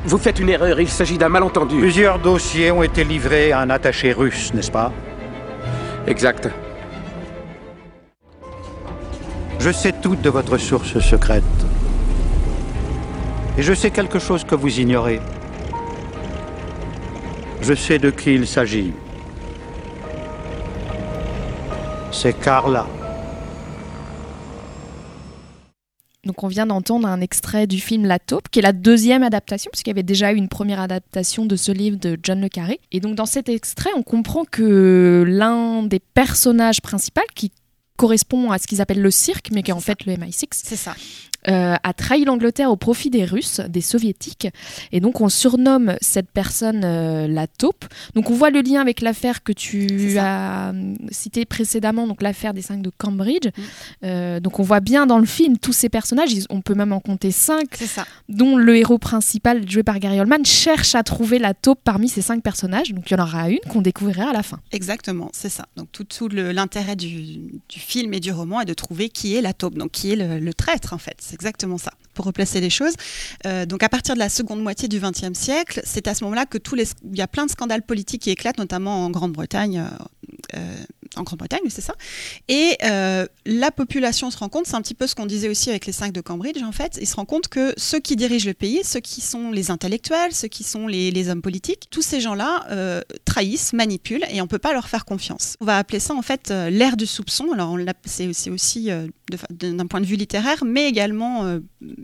vous 0.05 0.17
faites 0.19 0.39
une 0.39 0.49
erreur, 0.49 0.79
il 0.79 0.89
s'agit 0.89 1.17
d'un 1.17 1.29
malentendu. 1.29 1.77
Plusieurs 1.79 2.19
dossiers 2.19 2.69
ont 2.69 2.83
été 2.83 3.03
livrés 3.03 3.51
à 3.51 3.61
un 3.61 3.71
attaché 3.71 4.11
russe, 4.11 4.53
n'est-ce 4.53 4.71
pas? 4.71 4.91
Exact. 6.07 6.49
Je 9.59 9.71
sais 9.71 9.91
tout 9.91 10.15
de 10.15 10.29
votre 10.29 10.57
source 10.57 10.99
secrète. 10.99 11.43
Et 13.57 13.63
je 13.63 13.73
sais 13.73 13.89
quelque 13.89 14.19
chose 14.19 14.43
que 14.43 14.53
vous 14.53 14.79
ignorez. 14.79 15.19
Je 17.61 17.73
sais 17.73 17.97
de 17.97 18.11
qui 18.11 18.35
il 18.35 18.45
s'agit. 18.45 18.93
C'est 22.11 22.33
Carla. 22.33 22.85
Donc 26.25 26.43
on 26.43 26.47
vient 26.47 26.65
d'entendre 26.65 27.07
un 27.07 27.21
extrait 27.21 27.67
du 27.67 27.79
film 27.79 28.05
La 28.05 28.19
taupe, 28.19 28.49
qui 28.49 28.59
est 28.59 28.61
la 28.61 28.73
deuxième 28.73 29.23
adaptation, 29.23 29.69
puisqu'il 29.71 29.91
y 29.91 29.93
avait 29.93 30.03
déjà 30.03 30.33
eu 30.33 30.35
une 30.35 30.49
première 30.49 30.79
adaptation 30.79 31.45
de 31.45 31.55
ce 31.55 31.71
livre 31.71 31.97
de 31.97 32.17
John 32.21 32.41
le 32.41 32.49
Carré. 32.49 32.79
Et 32.91 32.99
donc 32.99 33.15
dans 33.15 33.25
cet 33.25 33.49
extrait, 33.49 33.91
on 33.95 34.03
comprend 34.03 34.45
que 34.45 35.23
l'un 35.27 35.83
des 35.83 35.99
personnages 35.99 36.81
principaux, 36.81 37.21
qui 37.35 37.51
correspond 37.97 38.51
à 38.51 38.57
ce 38.57 38.67
qu'ils 38.67 38.81
appellent 38.81 39.01
le 39.01 39.11
cirque, 39.11 39.49
mais 39.51 39.63
qui 39.63 39.71
est 39.71 39.73
en 39.73 39.79
fait 39.79 40.05
le 40.05 40.13
MI6, 40.13 40.47
C'est 40.51 40.75
ça. 40.75 40.95
Euh, 41.47 41.75
a 41.81 41.93
trahi 41.93 42.25
l'Angleterre 42.25 42.71
au 42.71 42.75
profit 42.75 43.09
des 43.09 43.25
Russes, 43.25 43.61
des 43.69 43.81
Soviétiques. 43.81 44.47
Et 44.91 44.99
donc 44.99 45.21
on 45.21 45.29
surnomme 45.29 45.95
cette 46.01 46.29
personne 46.31 46.81
euh, 46.83 47.27
la 47.27 47.47
taupe. 47.47 47.85
Donc 48.15 48.29
on 48.29 48.33
voit 48.33 48.49
le 48.49 48.61
lien 48.61 48.81
avec 48.81 49.01
l'affaire 49.01 49.43
que 49.43 49.51
tu 49.51 50.17
as 50.17 50.69
euh, 50.71 50.93
cité 51.11 51.45
précédemment, 51.45 52.07
donc 52.07 52.21
l'affaire 52.21 52.53
des 52.53 52.61
cinq 52.61 52.81
de 52.81 52.91
Cambridge. 52.97 53.49
Euh, 54.03 54.39
donc 54.39 54.59
on 54.59 54.63
voit 54.63 54.79
bien 54.79 55.05
dans 55.05 55.19
le 55.19 55.25
film 55.25 55.57
tous 55.57 55.73
ces 55.73 55.89
personnages, 55.89 56.31
ils- 56.33 56.45
on 56.49 56.61
peut 56.61 56.73
même 56.75 56.93
en 56.93 56.99
compter 56.99 57.31
cinq, 57.31 57.77
dont 58.29 58.55
le 58.57 58.77
héros 58.77 58.97
principal, 58.97 59.69
joué 59.69 59.83
par 59.83 59.99
Gary 59.99 60.19
Oldman, 60.19 60.45
cherche 60.45 60.95
à 60.95 61.03
trouver 61.03 61.39
la 61.39 61.53
taupe 61.53 61.79
parmi 61.83 62.09
ces 62.09 62.21
cinq 62.21 62.41
personnages. 62.43 62.91
Donc 62.93 63.09
il 63.09 63.17
y 63.17 63.19
en 63.19 63.23
aura 63.23 63.49
une 63.49 63.59
qu'on 63.69 63.81
découvrira 63.81 64.29
à 64.29 64.33
la 64.33 64.43
fin. 64.43 64.59
Exactement, 64.71 65.29
c'est 65.33 65.49
ça. 65.49 65.65
Donc 65.75 65.87
tout, 65.91 66.03
tout 66.03 66.27
l'intérêt 66.29 66.95
du, 66.95 67.11
du 67.69 67.79
film 67.79 68.13
et 68.13 68.19
du 68.19 68.31
roman 68.31 68.61
est 68.61 68.65
de 68.65 68.73
trouver 68.73 69.09
qui 69.09 69.35
est 69.35 69.41
la 69.41 69.53
taupe, 69.53 69.75
donc 69.77 69.91
qui 69.91 70.11
est 70.11 70.15
le, 70.15 70.39
le 70.39 70.53
traître 70.53 70.93
en 70.93 70.97
fait. 70.97 71.15
C'est 71.35 71.41
exactement 71.41 71.77
ça. 71.77 71.91
Pour 72.13 72.25
replacer 72.25 72.61
les 72.61 72.69
choses, 72.69 72.93
Euh, 73.45 73.65
donc 73.65 73.83
à 73.83 73.89
partir 73.89 74.15
de 74.15 74.19
la 74.19 74.29
seconde 74.29 74.61
moitié 74.61 74.87
du 74.87 74.99
XXe 74.99 75.37
siècle, 75.37 75.81
c'est 75.83 76.07
à 76.07 76.15
ce 76.15 76.23
moment-là 76.23 76.45
que 76.45 76.57
tous 76.57 76.75
les, 76.75 76.85
il 77.11 77.17
y 77.17 77.21
a 77.21 77.27
plein 77.27 77.45
de 77.45 77.51
scandales 77.51 77.83
politiques 77.83 78.23
qui 78.23 78.31
éclatent, 78.31 78.57
notamment 78.57 79.05
en 79.05 79.09
Grande-Bretagne. 79.09 79.79
euh, 79.79 80.05
euh, 80.55 80.75
en 81.17 81.23
Grande-Bretagne, 81.23 81.61
c'est 81.69 81.81
ça. 81.81 81.93
Et 82.49 82.77
la 82.81 83.71
population 83.71 84.31
se 84.31 84.37
rend 84.37 84.49
compte, 84.49 84.65
c'est 84.67 84.75
un 84.75 84.81
petit 84.81 84.95
peu 84.95 85.07
ce 85.07 85.15
qu'on 85.15 85.25
disait 85.25 85.47
aussi 85.47 85.69
avec 85.69 85.85
les 85.85 85.93
cinq 85.93 86.11
de 86.11 86.19
Cambridge, 86.19 86.61
en 86.61 86.73
fait, 86.73 86.97
ils 86.99 87.07
se 87.07 87.15
rendent 87.15 87.27
compte 87.27 87.47
que 87.47 87.73
ceux 87.77 87.99
qui 87.99 88.17
dirigent 88.17 88.47
le 88.47 88.53
pays, 88.53 88.81
ceux 88.83 88.99
qui 88.99 89.21
sont 89.21 89.51
les 89.51 89.71
intellectuels, 89.71 90.33
ceux 90.33 90.49
qui 90.49 90.63
sont 90.65 90.87
les, 90.87 91.29
hommes 91.29 91.41
politiques, 91.41 91.87
tous 91.89 92.01
ces 92.01 92.19
gens-là 92.19 93.03
trahissent, 93.23 93.71
manipulent, 93.71 94.25
et 94.29 94.41
on 94.41 94.47
peut 94.47 94.59
pas 94.59 94.73
leur 94.73 94.89
faire 94.89 95.05
confiance. 95.05 95.55
On 95.61 95.65
va 95.65 95.77
appeler 95.77 96.01
ça 96.01 96.13
en 96.15 96.21
fait 96.21 96.49
l'ère 96.49 96.97
du 96.97 97.05
soupçon. 97.05 97.53
Alors 97.53 97.77
c'est 98.03 98.49
aussi 98.49 98.89
d'un 99.49 99.87
point 99.87 100.01
de 100.01 100.05
vue 100.05 100.15
littéraire, 100.15 100.63
mais 100.65 100.87
également 100.87 101.45
euh, 101.45 101.59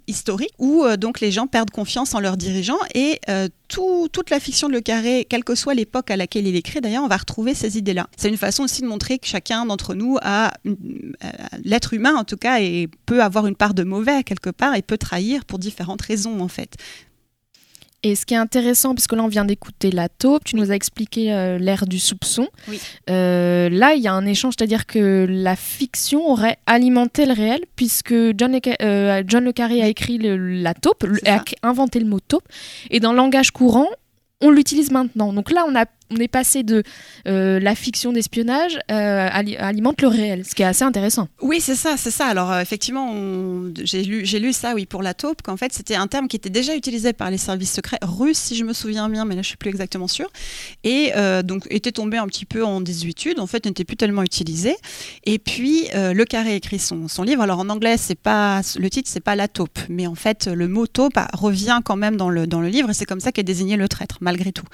historique, 0.07 0.51
où 0.57 0.83
euh, 0.83 0.97
donc 0.97 1.19
les 1.19 1.31
gens 1.31 1.47
perdent 1.47 1.69
confiance 1.69 2.15
en 2.15 2.19
leurs 2.19 2.37
dirigeants 2.37 2.79
et 2.95 3.19
euh, 3.29 3.47
tout- 3.67 4.07
toute 4.11 4.29
la 4.29 4.39
fiction 4.39 4.67
de 4.67 4.73
Le 4.73 4.81
Carré, 4.81 5.25
quelle 5.29 5.43
que 5.43 5.55
soit 5.55 5.73
l'époque 5.73 6.11
à 6.11 6.17
laquelle 6.17 6.47
il 6.47 6.55
écrit, 6.55 6.81
d'ailleurs, 6.81 7.03
on 7.03 7.07
va 7.07 7.17
retrouver 7.17 7.53
ces 7.53 7.77
idées-là. 7.77 8.07
C'est 8.17 8.29
une 8.29 8.37
façon 8.37 8.63
aussi 8.63 8.81
de 8.81 8.87
montrer 8.87 9.19
que 9.19 9.27
chacun 9.27 9.65
d'entre 9.65 9.93
nous 9.93 10.17
a, 10.21 10.53
l'être 11.63 11.93
humain 11.93 12.15
en 12.15 12.23
tout 12.23 12.37
cas, 12.37 12.59
et 12.61 12.89
peut 13.05 13.21
avoir 13.21 13.47
une 13.47 13.55
part 13.55 13.73
de 13.73 13.83
mauvais 13.83 14.23
quelque 14.23 14.49
part 14.49 14.75
et 14.75 14.81
peut 14.81 14.97
trahir 14.97 15.45
pour 15.45 15.59
différentes 15.59 16.01
raisons 16.01 16.41
en 16.41 16.47
fait. 16.47 16.75
Et 18.03 18.15
ce 18.15 18.25
qui 18.25 18.33
est 18.33 18.37
intéressant, 18.37 18.95
parce 18.95 19.05
que 19.05 19.15
là 19.15 19.23
on 19.23 19.27
vient 19.27 19.45
d'écouter 19.45 19.91
la 19.91 20.09
taupe, 20.09 20.43
tu 20.43 20.55
nous 20.55 20.71
as 20.71 20.75
expliqué 20.75 21.31
euh, 21.31 21.59
l'ère 21.59 21.85
du 21.85 21.99
soupçon. 21.99 22.47
Oui. 22.67 22.79
Euh, 23.11 23.69
là 23.69 23.93
il 23.93 24.01
y 24.01 24.07
a 24.07 24.13
un 24.13 24.25
échange, 24.25 24.55
c'est-à-dire 24.57 24.87
que 24.87 25.27
la 25.29 25.55
fiction 25.55 26.27
aurait 26.27 26.57
alimenté 26.65 27.27
le 27.27 27.33
réel, 27.33 27.61
puisque 27.75 28.13
John 28.37 28.53
Le, 28.53 28.59
euh, 28.83 29.23
John 29.27 29.43
le 29.43 29.51
Carré 29.51 29.83
a 29.83 29.87
écrit 29.87 30.17
le- 30.17 30.35
la 30.61 30.73
taupe, 30.73 31.05
a 31.27 31.43
inventé 31.61 31.99
le 31.99 32.07
mot 32.07 32.19
taupe, 32.19 32.47
et 32.89 32.99
dans 32.99 33.11
le 33.11 33.17
langage 33.17 33.51
courant, 33.51 33.87
on 34.41 34.49
l'utilise 34.49 34.89
maintenant. 34.91 35.31
Donc 35.33 35.51
là 35.51 35.63
on, 35.67 35.75
a, 35.75 35.85
on 36.11 36.17
est 36.17 36.27
passé 36.27 36.63
de 36.63 36.83
euh, 37.27 37.59
la 37.59 37.73
fiction 37.75 38.11
d'espionnage 38.11 38.77
euh, 38.91 39.29
ali- 39.31 39.57
alimente 39.57 40.01
le 40.01 40.07
réel, 40.07 40.45
ce 40.45 40.53
qui 40.53 40.61
est 40.61 40.65
assez 40.65 40.83
intéressant. 40.83 41.27
Oui, 41.41 41.61
c'est 41.61 41.75
ça, 41.75 41.95
c'est 41.97 42.11
ça. 42.11 42.25
Alors 42.25 42.51
euh, 42.51 42.61
effectivement, 42.61 43.13
j'ai 43.83 44.03
lu, 44.03 44.25
j'ai 44.25 44.39
lu 44.39 44.53
ça, 44.53 44.73
oui, 44.75 44.85
pour 44.85 45.01
la 45.01 45.13
taupe, 45.13 45.41
qu'en 45.41 45.57
fait 45.57 45.73
c'était 45.73 45.95
un 45.95 46.07
terme 46.07 46.27
qui 46.27 46.35
était 46.35 46.49
déjà 46.49 46.75
utilisé 46.75 47.13
par 47.13 47.31
les 47.31 47.37
services 47.37 47.73
secrets 47.73 47.99
russes, 48.01 48.37
si 48.37 48.55
je 48.55 48.63
me 48.63 48.73
souviens 48.73 49.09
bien, 49.09 49.25
mais 49.25 49.35
là 49.35 49.41
je 49.41 49.47
suis 49.47 49.57
plus 49.57 49.69
exactement 49.69 50.07
sûre, 50.07 50.29
et 50.83 51.13
euh, 51.15 51.41
donc 51.41 51.65
était 51.69 51.91
tombé 51.91 52.17
un 52.17 52.27
petit 52.27 52.45
peu 52.45 52.63
en 52.63 52.81
désuétude. 52.81 53.39
En 53.39 53.47
fait, 53.47 53.65
n'était 53.65 53.85
plus 53.85 53.97
tellement 53.97 54.23
utilisé. 54.23 54.75
Et 55.23 55.39
puis 55.39 55.87
Le 55.93 56.23
Carré 56.25 56.55
écrit 56.55 56.79
son, 56.79 57.07
son 57.07 57.23
livre. 57.23 57.41
Alors 57.41 57.59
en 57.59 57.69
anglais, 57.69 57.97
c'est 57.97 58.15
pas 58.15 58.61
le 58.77 58.89
titre, 58.89 59.09
c'est 59.11 59.19
pas 59.19 59.35
la 59.35 59.47
taupe, 59.47 59.79
mais 59.89 60.07
en 60.07 60.15
fait 60.15 60.47
le 60.47 60.67
mot 60.67 60.87
taupe 60.87 61.13
ah, 61.15 61.27
revient 61.33 61.79
quand 61.83 61.95
même 61.95 62.17
dans 62.17 62.29
le 62.29 62.47
dans 62.47 62.61
le 62.61 62.67
livre, 62.67 62.89
et 62.89 62.93
c'est 62.93 63.05
comme 63.05 63.19
ça 63.19 63.31
qu'est 63.31 63.43
désigné 63.43 63.77
le 63.77 63.87
traître, 63.87 64.17
malgré 64.21 64.51
tout. 64.51 64.65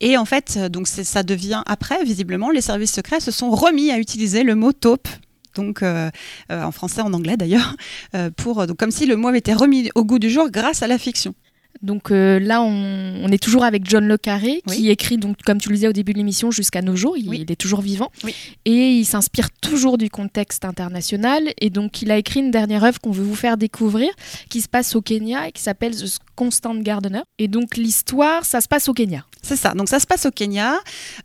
Et 0.00 0.16
en 0.16 0.24
fait, 0.24 0.54
euh, 0.56 0.68
donc 0.78 0.86
ça 0.86 1.24
devient 1.24 1.62
après, 1.66 2.04
visiblement, 2.04 2.50
les 2.50 2.60
services 2.60 2.92
secrets 2.92 3.18
se 3.18 3.32
sont 3.32 3.50
remis 3.50 3.90
à 3.90 3.98
utiliser 3.98 4.44
le 4.44 4.54
mot 4.54 4.72
taupe. 4.72 5.08
Donc, 5.56 5.82
euh, 5.82 6.08
euh, 6.52 6.62
en 6.62 6.70
français, 6.70 7.00
en 7.00 7.12
anglais 7.12 7.36
d'ailleurs, 7.36 7.74
euh, 8.14 8.30
comme 8.78 8.92
si 8.92 9.04
le 9.04 9.16
mot 9.16 9.26
avait 9.26 9.38
été 9.38 9.54
remis 9.54 9.90
au 9.96 10.04
goût 10.04 10.20
du 10.20 10.30
jour 10.30 10.50
grâce 10.50 10.84
à 10.84 10.86
la 10.86 10.96
fiction. 10.96 11.34
Donc 11.82 12.10
euh, 12.10 12.38
là, 12.38 12.62
on, 12.62 13.22
on 13.24 13.28
est 13.30 13.42
toujours 13.42 13.64
avec 13.64 13.88
John 13.88 14.06
Le 14.06 14.16
Carré, 14.16 14.62
qui 14.66 14.90
écrit, 14.90 15.16
donc, 15.16 15.36
comme 15.44 15.60
tu 15.60 15.68
le 15.68 15.74
disais 15.76 15.88
au 15.88 15.92
début 15.92 16.12
de 16.12 16.18
l'émission, 16.18 16.50
jusqu'à 16.50 16.82
nos 16.82 16.96
jours. 16.96 17.16
Il, 17.16 17.32
il 17.34 17.50
est 17.52 17.56
toujours 17.56 17.80
vivant. 17.80 18.10
Et 18.64 18.90
il 18.92 19.04
s'inspire 19.04 19.50
toujours 19.60 19.98
du 19.98 20.10
contexte 20.10 20.64
international. 20.64 21.42
Et 21.60 21.70
donc, 21.70 22.02
il 22.02 22.10
a 22.10 22.16
écrit 22.18 22.40
une 22.40 22.50
dernière 22.50 22.84
œuvre 22.84 23.00
qu'on 23.00 23.10
veut 23.12 23.24
vous 23.24 23.34
faire 23.36 23.56
découvrir, 23.56 24.10
qui 24.48 24.60
se 24.60 24.68
passe 24.68 24.94
au 24.96 25.02
Kenya 25.02 25.48
et 25.48 25.52
qui 25.52 25.62
s'appelle 25.62 25.94
The 25.94 26.18
Constant 26.36 26.76
Gardener. 26.76 27.22
Et 27.38 27.48
donc, 27.48 27.76
l'histoire, 27.76 28.44
ça 28.44 28.60
se 28.60 28.68
passe 28.68 28.88
au 28.88 28.94
Kenya. 28.94 29.24
C'est 29.42 29.56
ça. 29.56 29.72
Donc 29.72 29.88
ça 29.88 30.00
se 30.00 30.06
passe 30.06 30.26
au 30.26 30.30
Kenya. 30.30 30.74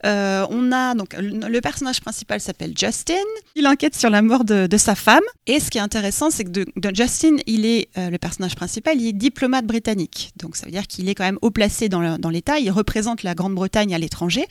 Euh, 0.06 0.46
on 0.50 0.72
a 0.72 0.94
donc 0.94 1.16
le, 1.20 1.50
le 1.50 1.62
personnage 1.62 2.00
principal 2.00 2.40
s'appelle 2.40 2.74
Justin. 2.78 3.14
Il 3.56 3.68
enquête 3.68 3.96
sur 3.96 4.10
la 4.10 4.22
mort 4.22 4.46
de, 4.46 4.68
de 4.68 4.78
sa 4.78 4.96
femme. 4.96 5.24
Et 5.48 5.60
ce 5.60 5.70
qui 5.72 5.80
est 5.80 5.82
intéressant, 5.82 6.30
c'est 6.30 6.44
que 6.46 6.50
de, 6.50 6.66
de 6.76 6.96
Justin, 6.96 7.38
il 7.48 7.66
est 7.66 7.90
euh, 7.98 8.10
le 8.12 8.18
personnage 8.20 8.56
principal. 8.56 9.02
Il 9.02 9.08
est 9.08 9.14
diplomate 9.14 9.66
britannique. 9.66 10.32
Donc 10.44 10.56
ça 10.56 10.66
veut 10.66 10.72
dire 10.72 10.88
qu'il 10.88 11.10
est 11.10 11.16
quand 11.16 11.24
même 11.24 11.40
haut 11.42 11.52
placé 11.52 11.90
dans 11.90 12.30
l'État. 12.30 12.60
Il 12.60 12.70
représente 12.70 13.24
la 13.24 13.34
Grande-Bretagne 13.34 13.96
à 13.96 13.98
l'étranger. 13.98 14.46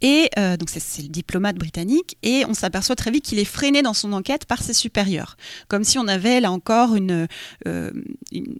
Et 0.00 0.28
euh, 0.38 0.56
donc 0.56 0.70
c'est 0.70 1.02
le 1.02 1.08
diplomate 1.08 1.56
britannique. 1.56 2.16
Et 2.22 2.44
on 2.48 2.54
s'aperçoit 2.54 2.96
très 2.96 3.10
vite 3.10 3.24
qu'il 3.24 3.38
est 3.38 3.44
freiné 3.44 3.82
dans 3.82 3.94
son 3.94 4.12
enquête 4.12 4.44
par 4.44 4.62
ses 4.62 4.74
supérieurs, 4.74 5.36
comme 5.68 5.84
si 5.84 5.98
on 5.98 6.06
avait 6.06 6.40
là 6.40 6.52
encore 6.52 6.94
euh, 6.96 7.90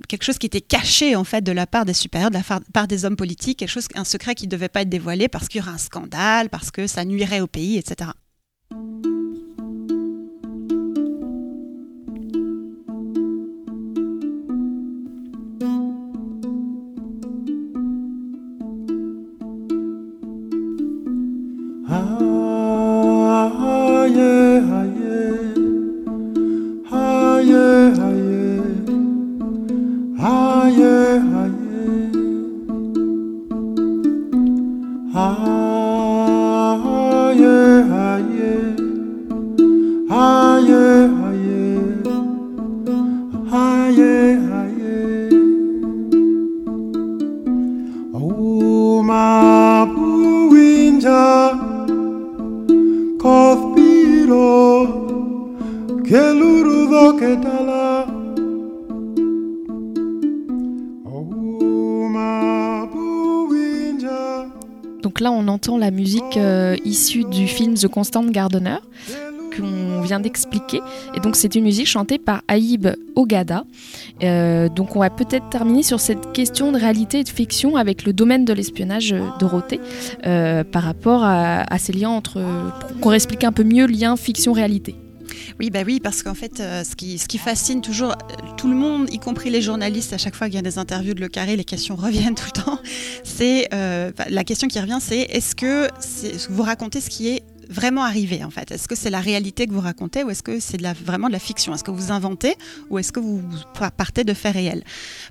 quelque 0.09 0.25
chose 0.25 0.39
qui 0.39 0.47
était 0.47 0.61
caché 0.61 1.17
en 1.17 1.25
fait 1.25 1.43
de 1.43 1.53
la 1.53 1.67
part 1.67 1.85
des 1.85 1.95
supérieurs, 1.95 2.31
de 2.31 2.39
la 2.39 2.61
part 2.73 2.89
des 2.89 3.05
hommes 3.05 3.17
politiques, 3.17 3.59
quelque 3.59 3.69
chose, 3.69 3.87
un 3.95 4.05
secret 4.05 4.35
qui 4.35 4.47
ne 4.47 4.51
devait 4.51 4.69
pas 4.69 4.83
être 4.83 4.89
dévoilé 4.89 5.29
parce 5.29 5.49
qu'il 5.49 5.61
y 5.61 5.63
aurait 5.63 5.75
un 5.75 5.79
scandale, 5.79 6.49
parce 6.49 6.71
que 6.71 6.87
ça 6.87 7.05
nuirait 7.05 7.41
au 7.41 7.47
pays, 7.47 7.77
etc. 7.77 8.11
entend 65.55 65.79
la 65.79 65.93
musique 65.93 66.37
euh, 66.37 66.77
issue 66.85 67.25
du 67.25 67.47
film 67.47 67.75
The 67.75 67.87
Constant 67.87 68.25
Gardener 68.25 68.79
qu'on 69.57 70.01
vient 70.01 70.19
d'expliquer. 70.19 70.81
Et 71.15 71.21
donc, 71.21 71.37
c'est 71.37 71.55
une 71.55 71.63
musique 71.63 71.87
chantée 71.87 72.19
par 72.19 72.43
Aïb 72.49 72.89
Ogada. 73.15 73.65
Euh, 74.25 74.69
donc, 74.69 74.97
on 74.97 74.99
va 74.99 75.11
peut-être 75.11 75.49
terminer 75.49 75.85
sur 75.85 76.01
cette 76.01 76.33
question 76.33 76.73
de 76.73 76.77
réalité 76.77 77.21
et 77.21 77.23
de 77.23 77.29
fiction 77.29 77.77
avec 77.77 78.05
le 78.05 78.13
domaine 78.13 78.45
de 78.45 78.53
l'espionnage 78.53 79.15
Dorothée 79.39 79.79
euh, 80.27 80.65
par 80.65 80.83
rapport 80.83 81.23
à, 81.23 81.79
ces 81.79 81.93
liens 81.93 82.11
entre. 82.11 82.43
qu'on 83.01 83.13
explique 83.13 83.45
un 83.45 83.53
peu 83.53 83.63
mieux 83.63 83.87
lien 83.87 84.17
fiction-réalité. 84.17 84.97
Oui, 85.61 85.71
bah 85.71 85.81
oui, 85.85 86.01
parce 86.01 86.23
qu'en 86.23 86.35
fait, 86.35 86.61
euh, 86.61 86.85
ce, 86.85 86.97
qui, 86.97 87.19
ce 87.19 87.27
qui 87.27 87.39
fascine 87.39 87.81
toujours 87.81 88.13
euh, 88.13 88.15
tout 88.57 88.69
le 88.69 88.75
monde, 88.75 89.09
y 89.13 89.19
compris 89.19 89.51
les 89.51 89.63
journalistes, 89.63 90.13
à 90.13 90.19
chaque 90.19 90.35
fois 90.35 90.49
qu'il 90.49 90.57
y 90.57 90.59
a 90.59 90.63
des 90.63 90.79
interviews 90.79 91.15
de 91.15 91.21
Le 91.21 91.29
Carré, 91.29 91.57
les 91.57 91.65
questions 91.65 91.97
reviennent 91.97 92.35
tout 92.35 92.49
le 92.55 92.63
temps. 92.63 92.79
C'est 93.23 93.69
euh, 93.73 94.11
la 94.29 94.45
question 94.45 94.69
qui 94.69 94.81
revient, 94.81 94.99
c'est 95.01 95.21
est-ce 95.21 95.55
que 95.55 95.89
vous 96.51 96.63
racontez 96.63 97.01
ce 97.01 97.11
qui 97.11 97.29
est 97.29 97.43
vraiment 97.69 98.05
arrivé 98.05 98.45
en 98.45 98.51
fait? 98.51 98.71
Est-ce 98.71 98.89
que 98.89 98.95
c'est 98.95 99.11
la 99.11 99.21
réalité 99.21 99.67
que 99.67 99.73
vous 99.73 99.81
racontez 99.81 100.23
ou 100.23 100.31
est-ce 100.31 100.43
que 100.43 100.61
c'est 100.61 100.77
de 100.77 100.83
la, 100.83 100.93
vraiment 100.93 101.29
de 101.29 101.33
la 101.33 101.39
fiction? 101.39 101.75
Est-ce 101.75 101.85
que 101.85 101.91
vous 101.91 102.13
inventez 102.13 102.55
ou 102.91 102.99
est-ce 102.99 103.13
que 103.13 103.21
vous 103.21 103.43
partez 103.97 104.25
de 104.25 104.35
faits 104.35 104.55
réels? 104.55 104.85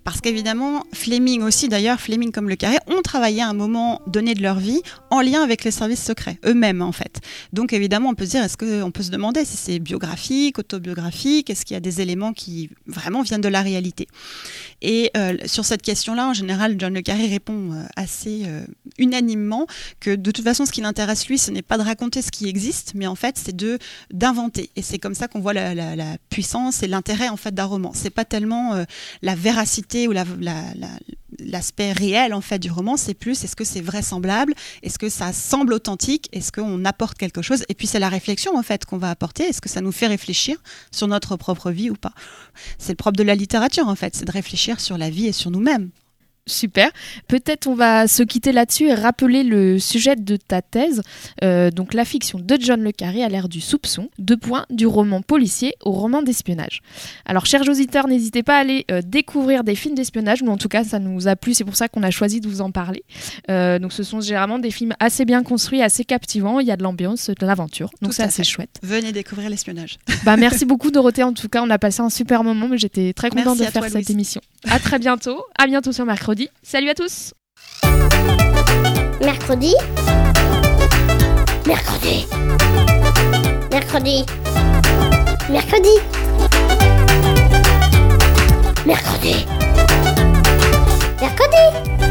Parce 0.04 0.22
qu'évidemment, 0.22 0.84
Fleming 0.94 1.42
aussi 1.42 1.70
d'ailleurs, 1.70 2.00
Fleming 2.00 2.32
comme 2.32 2.50
Le 2.50 2.56
Carré, 2.56 2.78
ont 2.88 3.02
travaillé 3.02 3.42
à 3.42 3.48
un 3.48 3.54
moment 3.54 4.02
donné 4.08 4.34
de 4.34 4.42
leur 4.42 4.60
vie 4.60 4.82
en 5.10 5.22
lien 5.22 5.42
avec 5.44 5.64
les 5.64 5.72
services 5.72 6.04
secrets, 6.04 6.40
eux-mêmes 6.46 6.82
en 6.82 6.92
fait. 6.92 7.22
Donc 7.52 7.74
évidemment, 7.74 8.10
on 8.10 8.16
peut 8.16 8.26
se 8.26 8.32
dire, 8.32 8.44
est-ce 8.44 8.58
qu'on 8.58 8.92
peut 8.92 9.04
se 9.04 9.12
demander 9.12 9.46
si 9.46 9.58
c'est 9.58 9.80
biographique, 9.80 10.60
autobiographique, 10.60 11.50
est-ce 11.50 11.66
qu'il 11.66 11.76
y 11.76 11.78
a 11.78 11.82
des 11.82 12.02
éléments 12.02 12.34
qui 12.34 12.70
vraiment 12.88 13.22
viennent 13.22 13.42
de 13.42 13.48
la 13.50 13.62
réalité? 13.62 14.08
Et 14.82 15.12
euh, 15.16 15.38
sur 15.46 15.66
cette 15.66 15.82
question-là, 15.82 16.28
en 16.30 16.34
général, 16.34 16.76
John 16.78 16.94
Le 16.94 17.02
Carré 17.02 17.28
répond 17.28 17.72
euh, 17.72 17.84
assez 17.96 18.44
euh, 18.46 18.66
unanimement 18.98 19.68
que 20.00 20.16
de 20.16 20.32
toute 20.32 20.44
façon, 20.44 20.66
ce 20.66 20.72
qui 20.72 20.82
l'intéresse 20.82 21.28
lui, 21.28 21.38
ce 21.38 21.52
n'est 21.52 21.62
pas 21.62 21.78
de 21.78 21.84
raconter 21.84 22.22
ce 22.24 22.32
qui 22.32 22.48
existe, 22.48 22.94
mais 22.96 23.06
en 23.08 23.16
fait, 23.16 23.38
c'est 23.38 23.56
de 23.56 23.78
d'inventer. 24.12 24.72
Et 24.76 24.82
c'est 24.82 24.98
comme 24.98 25.14
ça 25.14 25.28
qu'on 25.28 25.40
voit 25.40 25.54
la, 25.54 25.76
la- 25.76 26.18
puissance 26.30 26.82
et 26.82 26.88
l'intérêt 26.88 27.30
en 27.30 27.38
fait 27.38 27.54
d'un 27.54 27.66
roman. 27.66 27.92
C'est 27.94 28.10
pas 28.10 28.26
tellement 28.26 28.74
euh, 28.74 28.86
la 29.22 29.36
véracité 29.36 30.08
ou 30.08 30.12
la- 30.12 30.26
l'aspect 31.40 31.92
réel 31.92 32.34
en 32.34 32.42
fait 32.42 32.60
du 32.60 32.72
roman, 32.72 32.98
c'est 32.98 33.14
plus 33.14 33.44
est-ce 33.44 33.56
que 33.56 33.64
c'est 33.64 33.82
vraisemblable, 33.82 34.54
est-ce 34.82 34.98
que 34.98 35.10
ça 35.10 35.34
semble 35.34 35.74
authentique, 35.74 36.30
est-ce 36.32 36.52
qu'on 36.52 36.86
apporte 36.86 37.18
quelque 37.18 37.42
chose, 37.42 37.64
et 37.70 37.74
puis 37.74 37.88
c'est 37.88 38.00
la 38.00 38.10
réflexion 38.10 38.58
en 38.58 38.64
fait 38.64 38.86
qu'on 38.86 38.98
va 38.98 39.10
apporter, 39.10 39.44
est-ce 39.44 39.62
que 39.62 39.70
ça 39.70 39.82
nous 39.82 39.92
fait 39.92 40.08
réfléchir 40.08 40.58
sur 40.92 41.08
notre 41.08 41.36
propre 41.36 41.72
vie 41.72 41.90
ou 41.90 41.96
pas? 41.96 42.14
C'est 42.78 42.94
le 42.94 42.98
propre 42.98 43.18
de 43.18 43.24
la 43.24 43.36
littérature 43.36 43.88
en 43.88 43.96
fait, 43.96 44.16
c'est 44.16 44.26
de 44.26 44.32
réfléchir 44.32 44.80
sur 44.80 44.98
la 44.98 45.10
vie 45.10 45.28
et 45.28 45.34
sur 45.34 45.52
nous-mêmes. 45.52 45.90
Super. 46.46 46.90
Peut-être 47.28 47.68
on 47.68 47.76
va 47.76 48.08
se 48.08 48.22
quitter 48.24 48.52
là-dessus 48.52 48.88
et 48.88 48.94
rappeler 48.94 49.44
le 49.44 49.80
sujet 49.80 50.16
de 50.18 50.36
ta 50.36 50.62
thèse. 50.62 51.02
Euh, 51.44 51.72
donc 51.72 51.94
la 51.94 52.04
fiction 52.04 52.38
de 52.40 52.58
John 52.60 52.82
Le 52.82 52.92
Carré 52.92 53.24
à 53.24 53.30
l'ère 53.30 53.48
du 53.48 53.62
soupçon. 53.62 54.10
Deux 54.20 54.36
points 54.36 54.66
du 54.70 54.86
roman 54.86 55.22
policier 55.22 55.76
au 55.82 55.92
roman 55.92 56.22
d'espionnage. 56.22 56.82
Alors 57.26 57.46
chers 57.46 57.62
auditeurs, 57.70 58.08
n'hésitez 58.08 58.44
pas 58.44 58.58
à 58.58 58.60
aller 58.60 58.86
euh, 58.92 59.02
découvrir 59.02 59.64
des 59.64 59.76
films 59.76 59.96
d'espionnage. 59.96 60.44
Nous 60.44 60.52
en 60.52 60.58
tout 60.58 60.68
cas 60.68 60.84
ça 60.84 61.00
nous 61.00 61.30
a 61.30 61.36
plu. 61.38 61.54
C'est 61.54 61.64
pour 61.64 61.78
ça 61.78 61.88
qu'on 61.88 62.04
a 62.04 62.12
choisi 62.12 62.42
de 62.42 62.48
vous 62.50 62.60
en 62.60 62.72
parler. 62.72 63.04
Euh, 63.50 63.80
donc 63.80 63.94
ce 63.94 64.04
sont 64.04 64.20
généralement 64.20 64.60
des 64.60 64.72
films 64.72 64.94
assez 65.00 65.24
bien 65.24 65.44
construits, 65.44 65.82
assez 65.82 66.04
captivants. 66.04 66.60
Il 66.60 66.68
y 66.68 66.72
a 66.72 66.78
de 66.78 66.84
l'ambiance, 66.84 67.30
de 67.30 67.46
l'aventure. 67.46 67.90
Donc 68.02 68.14
c'est 68.14 68.24
assez 68.24 68.44
fait. 68.44 68.50
chouette. 68.50 68.80
Venez 68.84 69.12
découvrir 69.14 69.50
l'espionnage. 69.50 69.98
Bah 70.26 70.38
merci 70.38 70.64
beaucoup 70.66 70.90
Dorothée. 70.90 71.24
En 71.24 71.34
tout 71.34 71.50
cas 71.50 71.62
on 71.64 71.70
a 71.70 71.78
passé 71.78 72.02
un 72.02 72.10
super 72.10 72.44
moment. 72.44 72.68
Mais 72.68 72.78
j'étais 72.78 73.14
très 73.14 73.30
contente 73.30 73.58
Merci 73.60 73.66
de 73.66 73.66
faire 73.72 73.82
toi, 73.82 73.90
cette 73.90 73.96
Louise. 73.96 74.12
émission. 74.12 74.42
À 74.70 74.80
très 74.80 75.00
bientôt. 75.00 75.42
À 75.58 75.68
bientôt 75.68 75.92
sur 75.92 76.06
mercredi 76.06 76.33
mercredi. 76.34 76.50
Salut 76.64 76.90
à 76.90 76.96
tous. 76.96 77.34
Mercredi. 79.22 79.74
Mercredi. 81.68 82.26
Mercredi. 83.72 84.26
Mercredi. 85.50 85.96
Mercredi. 88.86 89.46
Mercredi. 91.22 92.03